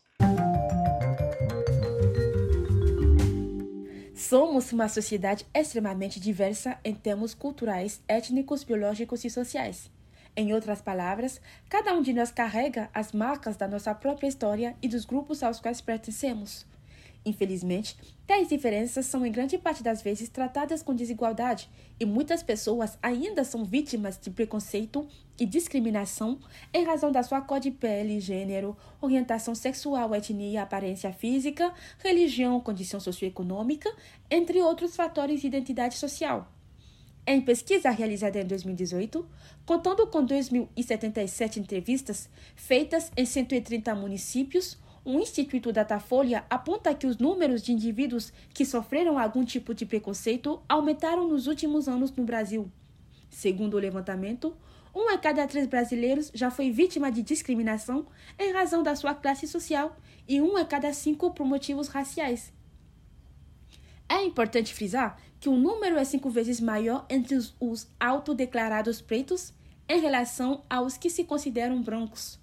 Somos 4.14 4.70
uma 4.72 4.88
sociedade 4.88 5.44
extremamente 5.52 6.20
diversa 6.20 6.78
em 6.84 6.94
termos 6.94 7.34
culturais, 7.34 8.00
étnicos, 8.06 8.62
biológicos 8.62 9.24
e 9.24 9.30
sociais. 9.30 9.90
Em 10.36 10.52
outras 10.54 10.80
palavras, 10.80 11.40
cada 11.68 11.92
um 11.92 12.00
de 12.00 12.12
nós 12.12 12.30
carrega 12.30 12.88
as 12.94 13.10
marcas 13.12 13.56
da 13.56 13.66
nossa 13.66 13.92
própria 13.92 14.28
história 14.28 14.76
e 14.80 14.86
dos 14.86 15.04
grupos 15.04 15.42
aos 15.42 15.58
quais 15.58 15.80
pertencemos. 15.80 16.64
Infelizmente, 17.24 17.96
tais 18.26 18.48
diferenças 18.48 19.04
são 19.04 19.26
em 19.26 19.32
grande 19.32 19.58
parte 19.58 19.82
das 19.82 20.00
vezes 20.00 20.30
tratadas 20.30 20.82
com 20.82 20.94
desigualdade 20.94 21.68
e 21.98 22.06
muitas 22.06 22.42
pessoas 22.42 22.98
ainda 23.02 23.44
são 23.44 23.62
vítimas 23.62 24.18
de 24.18 24.30
preconceito 24.30 25.06
e 25.38 25.44
discriminação 25.44 26.38
em 26.72 26.84
razão 26.84 27.12
da 27.12 27.22
sua 27.22 27.42
cor 27.42 27.60
de 27.60 27.70
pele, 27.70 28.20
gênero, 28.20 28.74
orientação 29.02 29.54
sexual, 29.54 30.14
etnia, 30.14 30.62
aparência 30.62 31.12
física, 31.12 31.72
religião, 31.98 32.58
condição 32.58 32.98
socioeconômica, 32.98 33.94
entre 34.30 34.62
outros 34.62 34.96
fatores 34.96 35.42
de 35.42 35.46
identidade 35.46 35.96
social. 35.96 36.50
Em 37.26 37.40
pesquisa 37.40 37.90
realizada 37.90 38.40
em 38.40 38.46
2018, 38.46 39.28
contando 39.66 40.06
com 40.06 40.26
2.077 40.26 41.58
entrevistas 41.58 42.30
feitas 42.56 43.12
em 43.14 43.26
130 43.26 43.94
municípios, 43.94 44.78
o 45.04 45.18
Instituto 45.18 45.72
Datafolha 45.72 46.44
aponta 46.50 46.94
que 46.94 47.06
os 47.06 47.16
números 47.16 47.62
de 47.62 47.72
indivíduos 47.72 48.32
que 48.52 48.66
sofreram 48.66 49.18
algum 49.18 49.44
tipo 49.44 49.74
de 49.74 49.86
preconceito 49.86 50.60
aumentaram 50.68 51.26
nos 51.26 51.46
últimos 51.46 51.88
anos 51.88 52.10
no 52.12 52.24
Brasil. 52.24 52.70
Segundo 53.30 53.74
o 53.74 53.80
levantamento, 53.80 54.54
um 54.94 55.08
a 55.08 55.16
cada 55.16 55.46
três 55.46 55.66
brasileiros 55.66 56.30
já 56.34 56.50
foi 56.50 56.70
vítima 56.70 57.10
de 57.10 57.22
discriminação 57.22 58.06
em 58.38 58.52
razão 58.52 58.82
da 58.82 58.94
sua 58.94 59.14
classe 59.14 59.46
social 59.46 59.96
e 60.28 60.40
um 60.40 60.56
a 60.56 60.64
cada 60.64 60.92
cinco 60.92 61.30
por 61.30 61.46
motivos 61.46 61.88
raciais. 61.88 62.52
É 64.08 64.22
importante 64.24 64.74
frisar 64.74 65.16
que 65.38 65.48
o 65.48 65.56
número 65.56 65.96
é 65.96 66.04
cinco 66.04 66.28
vezes 66.28 66.60
maior 66.60 67.06
entre 67.08 67.36
os, 67.36 67.54
os 67.60 67.88
autodeclarados 67.98 69.00
pretos 69.00 69.54
em 69.88 70.00
relação 70.00 70.62
aos 70.68 70.98
que 70.98 71.08
se 71.08 71.24
consideram 71.24 71.80
brancos 71.80 72.39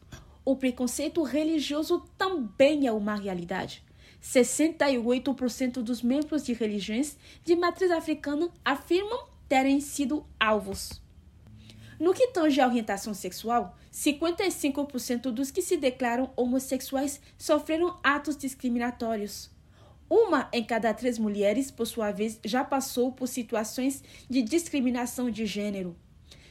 o 0.47 0.55
preconceito 0.55 1.21
religioso 1.23 2.05
também 2.17 2.87
é 2.87 2.91
uma 2.93 3.15
realidade. 3.15 3.83
68% 4.23 5.81
dos 5.81 6.01
membros 6.01 6.45
de 6.45 6.53
religiões 6.53 7.17
de 7.43 7.53
matriz 7.53 7.91
africana 7.91 8.49
afirmam 8.63 9.27
terem 9.49 9.81
sido 9.81 10.25
alvos. 10.39 11.01
No 11.99 12.13
que 12.13 12.27
tange 12.27 12.61
à 12.61 12.65
orientação 12.65 13.13
sexual, 13.13 13.75
55% 13.91 15.31
dos 15.31 15.51
que 15.51 15.61
se 15.61 15.75
declaram 15.75 16.31
homossexuais 16.33 17.19
sofreram 17.37 17.99
atos 18.01 18.37
discriminatórios. 18.37 19.51
Uma 20.09 20.49
em 20.53 20.63
cada 20.63 20.93
três 20.93 21.19
mulheres, 21.19 21.69
por 21.69 21.85
sua 21.85 22.11
vez, 22.11 22.39
já 22.45 22.63
passou 22.63 23.11
por 23.11 23.27
situações 23.27 24.01
de 24.29 24.41
discriminação 24.41 25.29
de 25.29 25.45
gênero. 25.45 25.93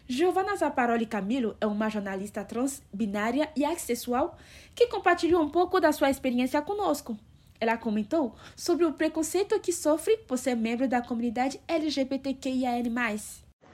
Giovanna 0.09 0.55
Zaparoli 0.55 1.05
Camilo 1.05 1.57
é 1.61 1.67
uma 1.67 1.89
jornalista 1.89 2.45
trans, 2.45 2.81
binária 2.93 3.51
e 3.57 3.65
assexual 3.65 4.39
que 4.73 4.87
compartilhou 4.87 5.43
um 5.43 5.49
pouco 5.49 5.81
da 5.81 5.91
sua 5.91 6.09
experiência 6.09 6.63
conosco. 6.63 7.19
Ela 7.61 7.77
comentou 7.77 8.33
sobre 8.55 8.85
o 8.85 8.93
preconceito 8.93 9.59
que 9.59 9.73
sofre 9.73 10.17
por 10.19 10.39
ser 10.39 10.55
membro 10.55 10.87
da 10.87 11.03
comunidade 11.03 11.61
LGBTQIAN+. 11.67 13.19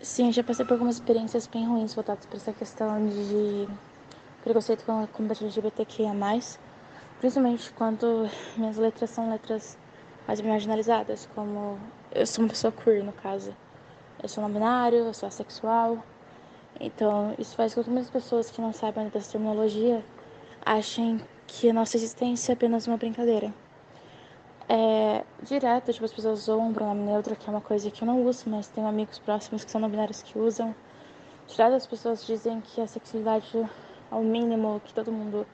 Sim, 0.00 0.32
já 0.32 0.42
passei 0.42 0.64
por 0.64 0.72
algumas 0.72 0.94
experiências 0.94 1.46
bem 1.46 1.66
ruins 1.66 1.92
voltadas 1.92 2.24
para 2.24 2.38
essa 2.38 2.52
questão 2.54 3.06
de 3.06 3.68
preconceito 4.42 4.86
com 4.86 5.02
a 5.02 5.06
comunidade 5.08 5.44
LGBTQIA+, 5.44 6.14
principalmente 7.20 7.70
quando 7.72 8.26
minhas 8.56 8.78
letras 8.78 9.10
são 9.10 9.28
letras 9.28 9.76
mais 10.26 10.40
marginalizadas, 10.40 11.28
como 11.34 11.78
eu 12.10 12.26
sou 12.26 12.42
uma 12.42 12.48
pessoa 12.48 12.72
queer, 12.72 13.04
no 13.04 13.12
caso. 13.12 13.54
Eu 14.22 14.28
sou 14.30 14.42
não 14.42 14.50
binário, 14.50 14.98
eu 14.98 15.12
sou 15.12 15.26
assexual, 15.26 16.02
então, 16.80 17.34
isso 17.38 17.54
faz 17.54 17.74
com 17.74 17.82
que 17.82 17.90
muitas 17.90 18.10
pessoas 18.10 18.50
que 18.50 18.60
não 18.60 18.72
sabem 18.72 19.08
dessa 19.08 19.32
terminologia 19.32 20.04
achem 20.64 21.20
que 21.46 21.70
a 21.70 21.72
nossa 21.72 21.96
existência 21.96 22.52
é 22.52 22.54
apenas 22.54 22.86
uma 22.86 22.96
brincadeira. 22.96 23.52
É, 24.68 25.24
direto, 25.42 25.92
tipo, 25.92 26.04
as 26.04 26.12
pessoas 26.12 26.48
o 26.48 26.72
pronome 26.72 27.02
neutro, 27.02 27.36
que 27.36 27.48
é 27.48 27.50
uma 27.50 27.60
coisa 27.60 27.90
que 27.90 28.02
eu 28.02 28.06
não 28.06 28.24
uso, 28.24 28.48
mas 28.48 28.68
tenho 28.68 28.86
amigos 28.86 29.18
próximos 29.18 29.64
que 29.64 29.70
são 29.70 29.80
não 29.80 29.88
binários 29.88 30.22
que 30.22 30.38
usam. 30.38 30.74
Direto, 31.46 31.74
as 31.74 31.86
pessoas 31.86 32.24
dizem 32.24 32.60
que 32.60 32.80
a 32.80 32.86
sexualidade 32.86 33.50
é 34.10 34.14
o 34.14 34.22
mínimo, 34.22 34.80
que 34.84 34.94
todo 34.94 35.12
mundo 35.12 35.46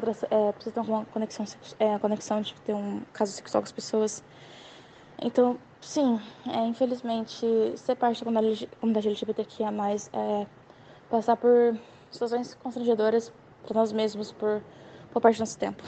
precisa, 0.00 0.28
é, 0.30 0.52
precisa 0.52 0.74
ter 0.74 0.80
uma 0.80 1.04
conexão, 1.06 1.44
é, 1.78 1.98
conexão 1.98 2.40
de 2.40 2.54
ter 2.62 2.74
um 2.74 3.02
caso 3.12 3.32
sexual 3.32 3.62
com 3.62 3.66
as 3.66 3.72
pessoas. 3.72 4.24
Então, 5.20 5.58
sim, 5.80 6.20
é, 6.46 6.66
infelizmente, 6.66 7.46
ser 7.76 7.96
parte 7.96 8.24
da 8.24 8.30
comunidade 8.80 9.08
LGBTQIA+, 9.08 9.70
é 10.12 10.46
passar 11.08 11.36
por 11.36 11.78
situações 12.10 12.54
constrangedoras 12.54 13.32
para 13.66 13.80
nós 13.80 13.92
mesmos 13.92 14.32
por, 14.32 14.62
por 15.12 15.20
parte 15.20 15.36
do 15.36 15.40
nosso 15.40 15.58
tempo. 15.58 15.82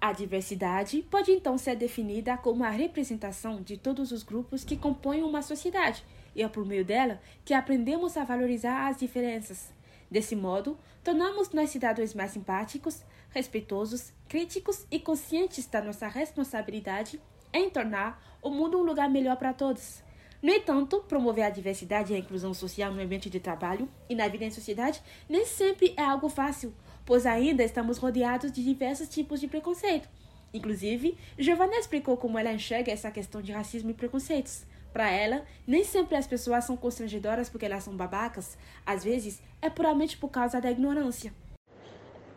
A 0.00 0.12
diversidade 0.12 1.02
pode 1.02 1.30
então 1.30 1.58
ser 1.58 1.76
definida 1.76 2.36
como 2.38 2.64
a 2.64 2.70
representação 2.70 3.60
de 3.60 3.76
todos 3.76 4.12
os 4.12 4.22
grupos 4.22 4.64
que 4.64 4.76
compõem 4.76 5.22
uma 5.22 5.42
sociedade, 5.42 6.04
e 6.34 6.42
é 6.42 6.48
por 6.48 6.64
meio 6.64 6.84
dela 6.84 7.20
que 7.44 7.52
aprendemos 7.52 8.16
a 8.16 8.24
valorizar 8.24 8.88
as 8.88 8.96
diferenças. 8.96 9.72
Desse 10.10 10.34
modo, 10.34 10.78
tornamos-nos 11.04 11.70
cidadãos 11.70 12.14
mais 12.14 12.30
simpáticos, 12.30 13.04
respeitosos, 13.28 14.12
críticos 14.26 14.86
e 14.90 14.98
conscientes 14.98 15.66
da 15.66 15.82
nossa 15.82 16.08
responsabilidade 16.08 17.20
em 17.52 17.68
tornar 17.70 18.22
o 18.42 18.50
mundo 18.50 18.78
um 18.78 18.82
lugar 18.82 19.08
melhor 19.08 19.36
para 19.36 19.52
todos. 19.52 20.02
No 20.42 20.50
entanto, 20.50 21.04
promover 21.06 21.44
a 21.44 21.50
diversidade 21.50 22.12
e 22.12 22.16
a 22.16 22.18
inclusão 22.18 22.54
social 22.54 22.92
no 22.92 23.02
ambiente 23.02 23.28
de 23.28 23.38
trabalho 23.38 23.88
e 24.08 24.14
na 24.14 24.26
vida 24.26 24.44
em 24.44 24.50
sociedade 24.50 25.02
nem 25.28 25.44
sempre 25.44 25.92
é 25.96 26.02
algo 26.02 26.30
fácil, 26.30 26.74
pois 27.04 27.26
ainda 27.26 27.62
estamos 27.62 27.98
rodeados 27.98 28.50
de 28.50 28.64
diversos 28.64 29.08
tipos 29.08 29.38
de 29.38 29.48
preconceito. 29.48 30.08
Inclusive, 30.52 31.16
Giovanna 31.38 31.76
explicou 31.76 32.16
como 32.16 32.38
ela 32.38 32.52
enxerga 32.52 32.90
essa 32.90 33.10
questão 33.10 33.42
de 33.42 33.52
racismo 33.52 33.90
e 33.90 33.94
preconceitos. 33.94 34.64
Para 34.92 35.10
ela, 35.10 35.44
nem 35.66 35.84
sempre 35.84 36.16
as 36.16 36.26
pessoas 36.26 36.64
são 36.64 36.76
constrangedoras 36.76 37.48
porque 37.48 37.66
elas 37.66 37.84
são 37.84 37.94
babacas, 37.94 38.58
às 38.84 39.04
vezes 39.04 39.40
é 39.62 39.70
puramente 39.70 40.16
por 40.16 40.28
causa 40.28 40.60
da 40.60 40.70
ignorância. 40.70 41.32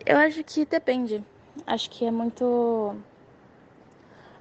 Eu 0.06 0.18
acho 0.18 0.44
que 0.44 0.66
depende. 0.66 1.24
Acho 1.66 1.90
que 1.90 2.06
é 2.06 2.12
muito 2.12 2.96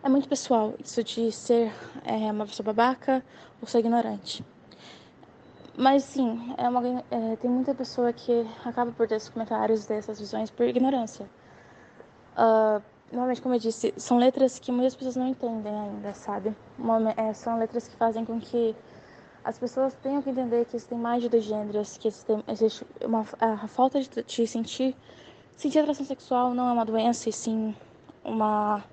é 0.03 0.09
muito 0.09 0.29
pessoal 0.29 0.75
isso 0.83 1.03
de 1.05 1.31
ser 1.31 1.73
é, 2.05 2.31
uma 2.33 2.47
pessoa 2.47 2.65
babaca 2.65 3.25
ou 3.61 3.69
ser 3.69 3.79
ignorante. 3.79 4.45
Mas 5.77 6.05
sim, 6.05 6.55
é 6.59 6.69
uma, 6.69 7.05
é, 7.11 7.37
tem 7.37 7.51
muita 7.51 7.75
pessoa 7.75 8.13
que 8.13 8.47
acaba 8.65 8.93
por 8.93 9.07
ter 9.07 9.15
esses 9.15 9.29
comentários, 9.29 9.87
dessas 9.87 10.19
visões 10.19 10.51
por 10.51 10.67
ignorância. 10.67 11.27
Uh, 12.37 12.83
normalmente, 13.11 13.41
como 13.41 13.55
eu 13.55 13.59
disse, 13.59 13.95
são 13.97 14.19
letras 14.19 14.59
que 14.59 14.71
muitas 14.71 14.95
pessoas 14.95 15.17
não 15.17 15.29
entendem 15.29 15.73
ainda, 15.73 16.13
sabe? 16.13 16.55
Uma, 16.79 17.15
é, 17.17 17.33
são 17.33 17.59
letras 17.59 17.89
que 17.89 17.97
fazem 17.97 18.25
com 18.25 18.39
que 18.39 18.75
as 19.45 19.59
pessoas 19.59 19.95
tenham 20.03 20.21
que 20.21 20.31
entender 20.31 20.65
que 20.67 20.77
existem 20.77 20.99
mais 20.99 21.23
de 21.23 21.29
dois 21.29 21.45
gêneros, 21.45 21.97
que 21.97 22.09
existe 22.49 22.87
uma, 23.05 23.25
a 23.41 23.67
falta 23.67 24.01
de, 24.01 24.09
de 24.23 24.47
sentir, 24.47 24.95
sentir 25.57 25.79
atração 25.79 26.05
sexual 26.05 26.53
não 26.55 26.69
é 26.69 26.73
uma 26.73 26.85
doença, 26.85 27.29
e 27.29 27.33
sim 27.33 27.75
uma 28.25 28.85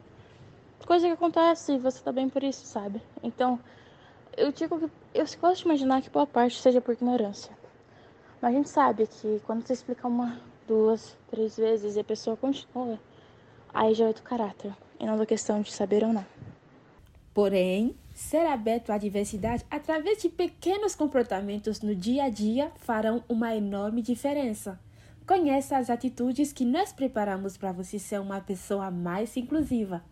coisa 0.88 1.08
que 1.08 1.14
acontece 1.14 1.74
e 1.74 1.78
você 1.78 2.02
tá 2.02 2.12
bem 2.12 2.30
por 2.30 2.44
isso, 2.44 2.66
sabe? 2.66 3.02
Então, 3.22 3.60
eu 4.38 4.52
digo 4.52 4.80
que 4.80 4.90
eu 5.14 5.26
gosto 5.42 5.58
de 5.58 5.66
imaginar 5.66 6.02
que 6.02 6.10
boa 6.10 6.28
parte 6.28 6.60
seja 6.62 6.82
por 6.82 6.94
ignorância. 6.94 7.52
Mas 8.42 8.54
a 8.54 8.56
gente 8.56 8.70
sabe 8.70 9.08
que 9.08 9.42
quando 9.46 9.66
você 9.66 9.74
explica 9.74 10.08
uma, 10.08 10.40
duas, 10.68 11.18
três 11.30 11.58
vezes 11.58 11.96
e 11.96 12.00
a 12.00 12.04
pessoa 12.04 12.38
continua, 12.38 13.00
aí 13.74 13.94
já 13.94 14.10
é 14.10 14.14
do 14.14 14.22
caráter, 14.22 14.74
e 15.00 15.06
não 15.06 15.18
da 15.18 15.26
questão 15.26 15.62
de 15.62 15.72
saber 15.72 16.04
ou 16.04 16.14
não. 16.14 16.26
Porém, 17.34 17.96
ser 18.14 18.46
aberto 18.46 18.92
à 18.92 18.98
diversidade 18.98 19.66
através 19.70 20.22
de 20.22 20.30
pequenos 20.30 20.96
comportamentos 20.96 21.82
no 21.82 21.96
dia 21.96 22.26
a 22.26 22.30
dia 22.30 22.72
farão 22.78 23.24
uma 23.30 23.56
enorme 23.56 24.02
diferença. 24.02 24.80
Conheça 25.26 25.78
as 25.78 25.90
atitudes 25.90 26.52
que 26.52 26.66
nós 26.66 26.92
preparamos 26.92 27.56
para 27.56 27.72
você 27.72 28.00
ser 28.00 28.20
uma 28.20 28.42
pessoa 28.42 28.90
mais 28.90 29.38
inclusiva. 29.38 30.04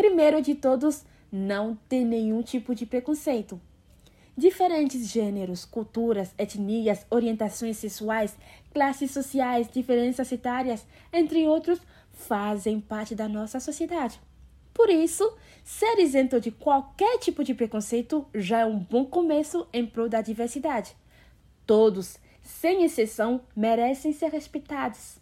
Primeiro 0.00 0.40
de 0.40 0.54
todos, 0.54 1.04
não 1.30 1.76
ter 1.86 2.06
nenhum 2.06 2.42
tipo 2.42 2.74
de 2.74 2.86
preconceito. 2.86 3.60
Diferentes 4.34 5.06
gêneros, 5.06 5.66
culturas, 5.66 6.34
etnias, 6.38 7.04
orientações 7.10 7.76
sexuais, 7.76 8.34
classes 8.72 9.10
sociais, 9.10 9.68
diferenças 9.70 10.32
etárias, 10.32 10.86
entre 11.12 11.46
outros, 11.46 11.78
fazem 12.14 12.80
parte 12.80 13.14
da 13.14 13.28
nossa 13.28 13.60
sociedade. 13.60 14.18
Por 14.72 14.88
isso, 14.88 15.36
ser 15.62 15.98
isento 15.98 16.40
de 16.40 16.50
qualquer 16.50 17.18
tipo 17.18 17.44
de 17.44 17.52
preconceito 17.52 18.26
já 18.34 18.60
é 18.60 18.64
um 18.64 18.78
bom 18.78 19.04
começo 19.04 19.68
em 19.70 19.84
prol 19.84 20.08
da 20.08 20.22
diversidade. 20.22 20.96
Todos, 21.66 22.16
sem 22.42 22.84
exceção, 22.84 23.42
merecem 23.54 24.14
ser 24.14 24.30
respeitados. 24.30 25.18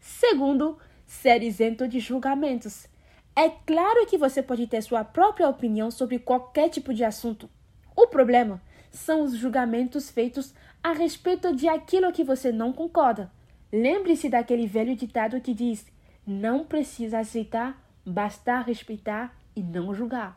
Segundo, 0.00 0.76
ser 1.06 1.44
isento 1.44 1.86
de 1.86 2.00
julgamentos. 2.00 2.89
É 3.34 3.48
claro 3.48 4.06
que 4.06 4.18
você 4.18 4.42
pode 4.42 4.66
ter 4.66 4.82
sua 4.82 5.04
própria 5.04 5.48
opinião 5.48 5.90
sobre 5.90 6.18
qualquer 6.18 6.68
tipo 6.68 6.92
de 6.92 7.04
assunto. 7.04 7.48
O 7.96 8.06
problema 8.06 8.60
são 8.90 9.22
os 9.22 9.36
julgamentos 9.36 10.10
feitos 10.10 10.52
a 10.82 10.92
respeito 10.92 11.54
de 11.54 11.68
aquilo 11.68 12.12
que 12.12 12.24
você 12.24 12.50
não 12.50 12.72
concorda. 12.72 13.30
Lembre-se 13.72 14.28
daquele 14.28 14.66
velho 14.66 14.96
ditado 14.96 15.40
que 15.40 15.54
diz: 15.54 15.86
não 16.26 16.64
precisa 16.64 17.20
aceitar 17.20 17.80
Basta 18.04 18.60
respeitar 18.62 19.36
e 19.54 19.62
não 19.62 19.94
julgar. 19.94 20.36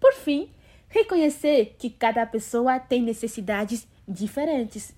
Por 0.00 0.14
fim, 0.14 0.50
reconhecer 0.88 1.76
que 1.78 1.90
cada 1.90 2.24
pessoa 2.26 2.80
tem 2.80 3.02
necessidades 3.02 3.86
diferentes. 4.08 4.94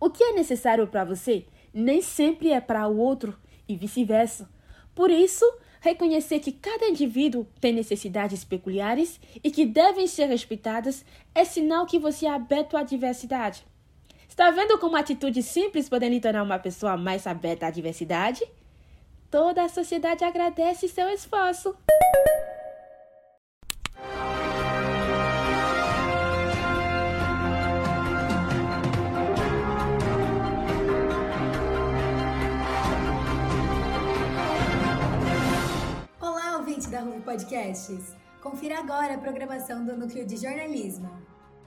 O 0.00 0.10
que 0.10 0.22
é 0.22 0.32
necessário 0.32 0.86
para 0.86 1.04
você 1.04 1.46
nem 1.72 2.02
sempre 2.02 2.50
é 2.50 2.60
para 2.60 2.86
o 2.86 2.98
outro 2.98 3.36
e 3.68 3.76
vice-versa. 3.76 4.48
Por 4.94 5.10
isso, 5.10 5.44
reconhecer 5.84 6.40
que 6.40 6.50
cada 6.50 6.86
indivíduo 6.86 7.46
tem 7.60 7.70
necessidades 7.70 8.42
peculiares 8.42 9.20
e 9.42 9.50
que 9.50 9.66
devem 9.66 10.06
ser 10.06 10.24
respeitadas 10.24 11.04
é 11.34 11.44
sinal 11.44 11.84
que 11.84 11.98
você 11.98 12.24
é 12.24 12.30
aberto 12.30 12.74
à 12.74 12.82
diversidade. 12.82 13.62
Está 14.26 14.50
vendo 14.50 14.78
como 14.78 14.96
atitudes 14.96 15.44
simples 15.44 15.86
podem 15.86 16.08
lhe 16.08 16.20
tornar 16.20 16.42
uma 16.42 16.58
pessoa 16.58 16.96
mais 16.96 17.26
aberta 17.26 17.66
à 17.66 17.70
diversidade? 17.70 18.42
Toda 19.30 19.62
a 19.62 19.68
sociedade 19.68 20.24
agradece 20.24 20.88
seu 20.88 21.08
esforço. 21.10 21.76
Podcasts. 37.34 38.14
Confira 38.40 38.78
agora 38.78 39.14
a 39.14 39.18
programação 39.18 39.84
do 39.84 39.96
Núcleo 39.96 40.24
de 40.24 40.36
Jornalismo. 40.36 41.10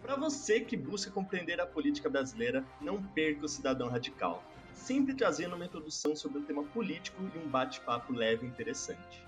Para 0.01 0.15
você 0.15 0.62
que 0.62 0.77
busca 0.77 1.12
compreender 1.12 1.60
a 1.60 1.65
política 1.65 2.10
brasileira, 2.10 2.63
não 2.80 3.03
perca 3.03 3.43
o 3.43 3.49
Cidadão 3.49 3.89
Radical, 3.89 4.41
sempre 4.73 5.13
trazendo 5.13 5.58
uma 5.58 5.65
introdução 5.65 6.15
sobre 6.15 6.39
o 6.39 6.43
tema 6.43 6.63
político 6.63 7.21
e 7.36 7.38
um 7.38 7.49
bate-papo 7.49 8.13
leve 8.13 8.45
e 8.45 8.49
interessante. 8.49 9.21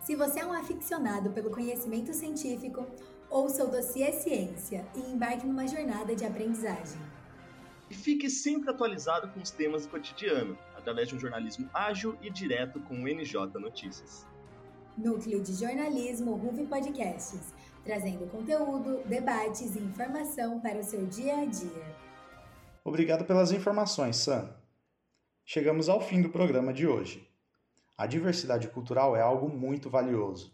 Se 0.00 0.14
você 0.14 0.38
é 0.42 0.46
um 0.46 0.52
aficionado 0.52 1.30
pelo 1.30 1.50
conhecimento 1.50 2.12
científico, 2.12 2.86
ouça 3.28 3.64
o 3.64 3.68
dossiê 3.68 4.12
Ciência 4.12 4.86
e 4.94 5.00
embarque 5.00 5.44
numa 5.44 5.66
jornada 5.66 6.14
de 6.14 6.24
aprendizagem. 6.24 7.00
E 7.90 7.94
fique 7.96 8.30
sempre 8.30 8.70
atualizado 8.70 9.26
com 9.26 9.40
os 9.40 9.50
temas 9.50 9.86
do 9.86 9.90
cotidiano, 9.90 10.56
através 10.76 11.08
de 11.08 11.16
um 11.16 11.18
jornalismo 11.18 11.68
ágil 11.74 12.16
e 12.22 12.30
direto 12.30 12.78
com 12.78 12.94
o 12.94 13.08
NJ 13.08 13.58
Notícias. 13.58 14.24
Núcleo 14.96 15.42
de 15.42 15.52
Jornalismo 15.54 16.36
RUV 16.36 16.66
Podcasts, 16.66 17.52
trazendo 17.84 18.26
conteúdo, 18.26 19.02
debates 19.06 19.74
e 19.74 19.80
informação 19.80 20.60
para 20.60 20.78
o 20.78 20.84
seu 20.84 21.04
dia 21.06 21.40
a 21.40 21.44
dia. 21.44 21.96
Obrigado 22.84 23.24
pelas 23.24 23.50
informações, 23.50 24.16
Sam. 24.16 24.54
Chegamos 25.44 25.88
ao 25.88 26.00
fim 26.00 26.22
do 26.22 26.28
programa 26.28 26.72
de 26.72 26.86
hoje. 26.86 27.28
A 27.98 28.06
diversidade 28.06 28.68
cultural 28.68 29.16
é 29.16 29.20
algo 29.20 29.48
muito 29.48 29.90
valioso. 29.90 30.52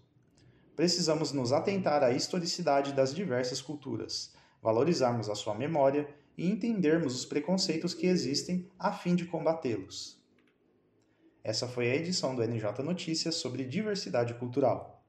Precisamos 0.74 1.32
nos 1.32 1.52
atentar 1.52 2.02
à 2.02 2.10
historicidade 2.10 2.94
das 2.94 3.14
diversas 3.14 3.60
culturas, 3.60 4.34
valorizarmos 4.62 5.28
a 5.28 5.34
sua 5.34 5.54
memória 5.54 6.08
e 6.36 6.50
entendermos 6.50 7.14
os 7.14 7.26
preconceitos 7.26 7.92
que 7.92 8.06
existem 8.06 8.66
a 8.78 8.90
fim 8.90 9.14
de 9.14 9.26
combatê-los. 9.26 10.19
Essa 11.42 11.66
foi 11.66 11.90
a 11.90 11.94
edição 11.94 12.34
do 12.34 12.42
NJ 12.42 12.82
Notícias 12.82 13.36
sobre 13.36 13.64
diversidade 13.64 14.34
cultural. 14.34 15.02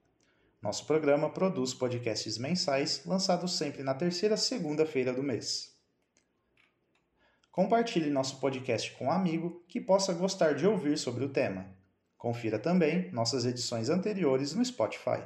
Nosso 0.62 0.86
programa 0.86 1.28
produz 1.28 1.74
podcasts 1.74 2.38
mensais 2.38 3.04
lançados 3.04 3.58
sempre 3.58 3.82
na 3.82 3.94
terceira 3.94 4.36
segunda-feira 4.36 5.12
do 5.12 5.22
mês. 5.22 5.76
Compartilhe 7.50 8.08
nosso 8.08 8.40
podcast 8.40 8.92
com 8.92 9.06
um 9.06 9.10
amigo 9.10 9.62
que 9.68 9.80
possa 9.80 10.14
gostar 10.14 10.54
de 10.54 10.66
ouvir 10.66 10.96
sobre 10.96 11.24
o 11.24 11.28
tema. 11.28 11.66
Confira 12.16 12.58
também 12.58 13.10
nossas 13.10 13.44
edições 13.44 13.90
anteriores 13.90 14.54
no 14.54 14.64
Spotify. 14.64 15.22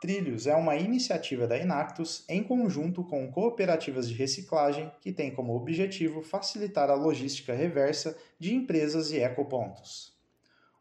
Trilhos 0.00 0.46
é 0.46 0.54
uma 0.54 0.76
iniciativa 0.76 1.44
da 1.44 1.58
Inactus 1.58 2.24
em 2.28 2.40
conjunto 2.40 3.02
com 3.02 3.32
cooperativas 3.32 4.08
de 4.08 4.14
reciclagem 4.14 4.92
que 5.00 5.12
tem 5.12 5.34
como 5.34 5.56
objetivo 5.56 6.22
facilitar 6.22 6.88
a 6.88 6.94
logística 6.94 7.52
reversa 7.52 8.16
de 8.38 8.54
empresas 8.54 9.10
e 9.10 9.16
ecopontos. 9.16 10.16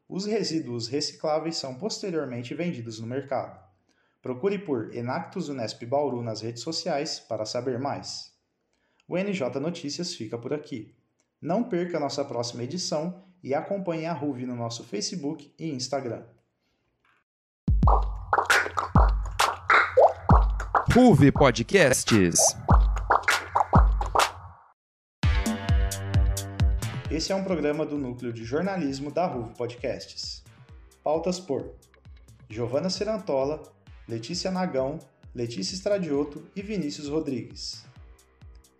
Os 0.08 0.28
resíduos 0.28 0.88
recicláveis 0.88 1.58
são 1.58 1.74
posteriormente 1.74 2.54
vendidos 2.54 3.00
no 3.00 3.08
mercado. 3.08 3.60
Procure 4.22 4.60
por 4.60 4.94
Enactus 4.94 5.50
Unesp 5.50 5.84
Bauru 5.86 6.22
nas 6.22 6.42
redes 6.42 6.62
sociais 6.62 7.20
para 7.20 7.44
saber 7.44 7.80
mais. 7.80 8.32
O 9.08 9.18
NJ 9.18 9.60
Notícias 9.60 10.14
fica 10.14 10.38
por 10.38 10.54
aqui. 10.54 10.94
Não 11.42 11.64
perca 11.64 12.00
nossa 12.00 12.24
próxima 12.24 12.64
edição 12.64 13.24
e 13.42 13.56
acompanhe 13.56 14.06
a 14.06 14.14
RUV 14.14 14.46
no 14.46 14.56
nosso 14.56 14.84
Facebook 14.84 15.52
e 15.58 15.70
Instagram. 15.72 16.24
RUV 21.00 21.32
Podcasts. 21.32 22.40
Esse 27.12 27.32
é 27.32 27.36
um 27.36 27.44
programa 27.44 27.86
do 27.86 28.00
núcleo 28.00 28.34
de 28.34 28.44
jornalismo 28.44 29.12
da 29.12 29.28
RUV 29.28 29.54
Podcasts. 29.54 30.44
Pautas 31.04 31.40
por 31.40 31.76
Giovana 32.50 32.90
Serantola, 32.90 33.62
Letícia 34.08 34.50
Nagão, 34.50 34.98
Letícia 35.36 35.76
Estradioto 35.76 36.44
e 36.56 36.64
Vinícius 36.64 37.08
Rodrigues. 37.08 37.86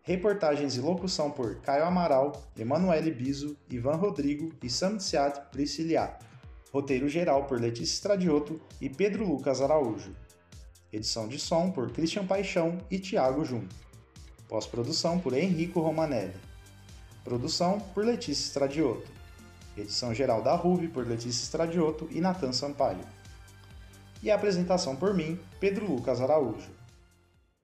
Reportagens 0.02 0.76
e 0.76 0.82
locução 0.82 1.30
por 1.30 1.58
Caio 1.58 1.86
Amaral, 1.86 2.50
Emanuele 2.58 3.12
Biso, 3.12 3.56
Ivan 3.70 3.98
Rodrigo 3.98 4.52
e 4.64 4.72
Samtsiat 4.72 5.52
Prisciliat. 5.52 6.26
Roteiro 6.74 7.08
geral 7.08 7.46
por 7.46 7.62
Letícia 7.62 7.94
Estradioto 7.94 8.60
e 8.82 8.90
Pedro 8.90 9.24
Lucas 9.24 9.62
Araújo. 9.62 10.16
Edição 10.92 11.28
de 11.28 11.38
som 11.38 11.70
por 11.70 11.92
Christian 11.92 12.26
Paixão 12.26 12.78
e 12.90 12.98
Tiago 12.98 13.44
Jun. 13.44 13.68
Pós-produção 14.48 15.20
por 15.20 15.34
Henrico 15.34 15.82
Romanelli. 15.82 16.34
Produção 17.26 17.78
por 17.94 18.06
Letícia 18.06 18.46
Estradioto. 18.46 19.12
Edição 19.76 20.14
geral 20.14 20.42
da 20.42 20.56
RUV 20.56 20.88
por 20.88 21.06
Letícia 21.06 21.44
Estradioto 21.44 22.08
e 22.10 22.22
Natan 22.22 22.54
Sampaio. 22.54 23.02
E 24.24 24.32
a 24.32 24.36
apresentação 24.36 24.96
por 24.96 25.14
mim, 25.14 25.38
Pedro 25.60 25.86
Lucas 25.86 26.22
Araújo. 26.22 26.77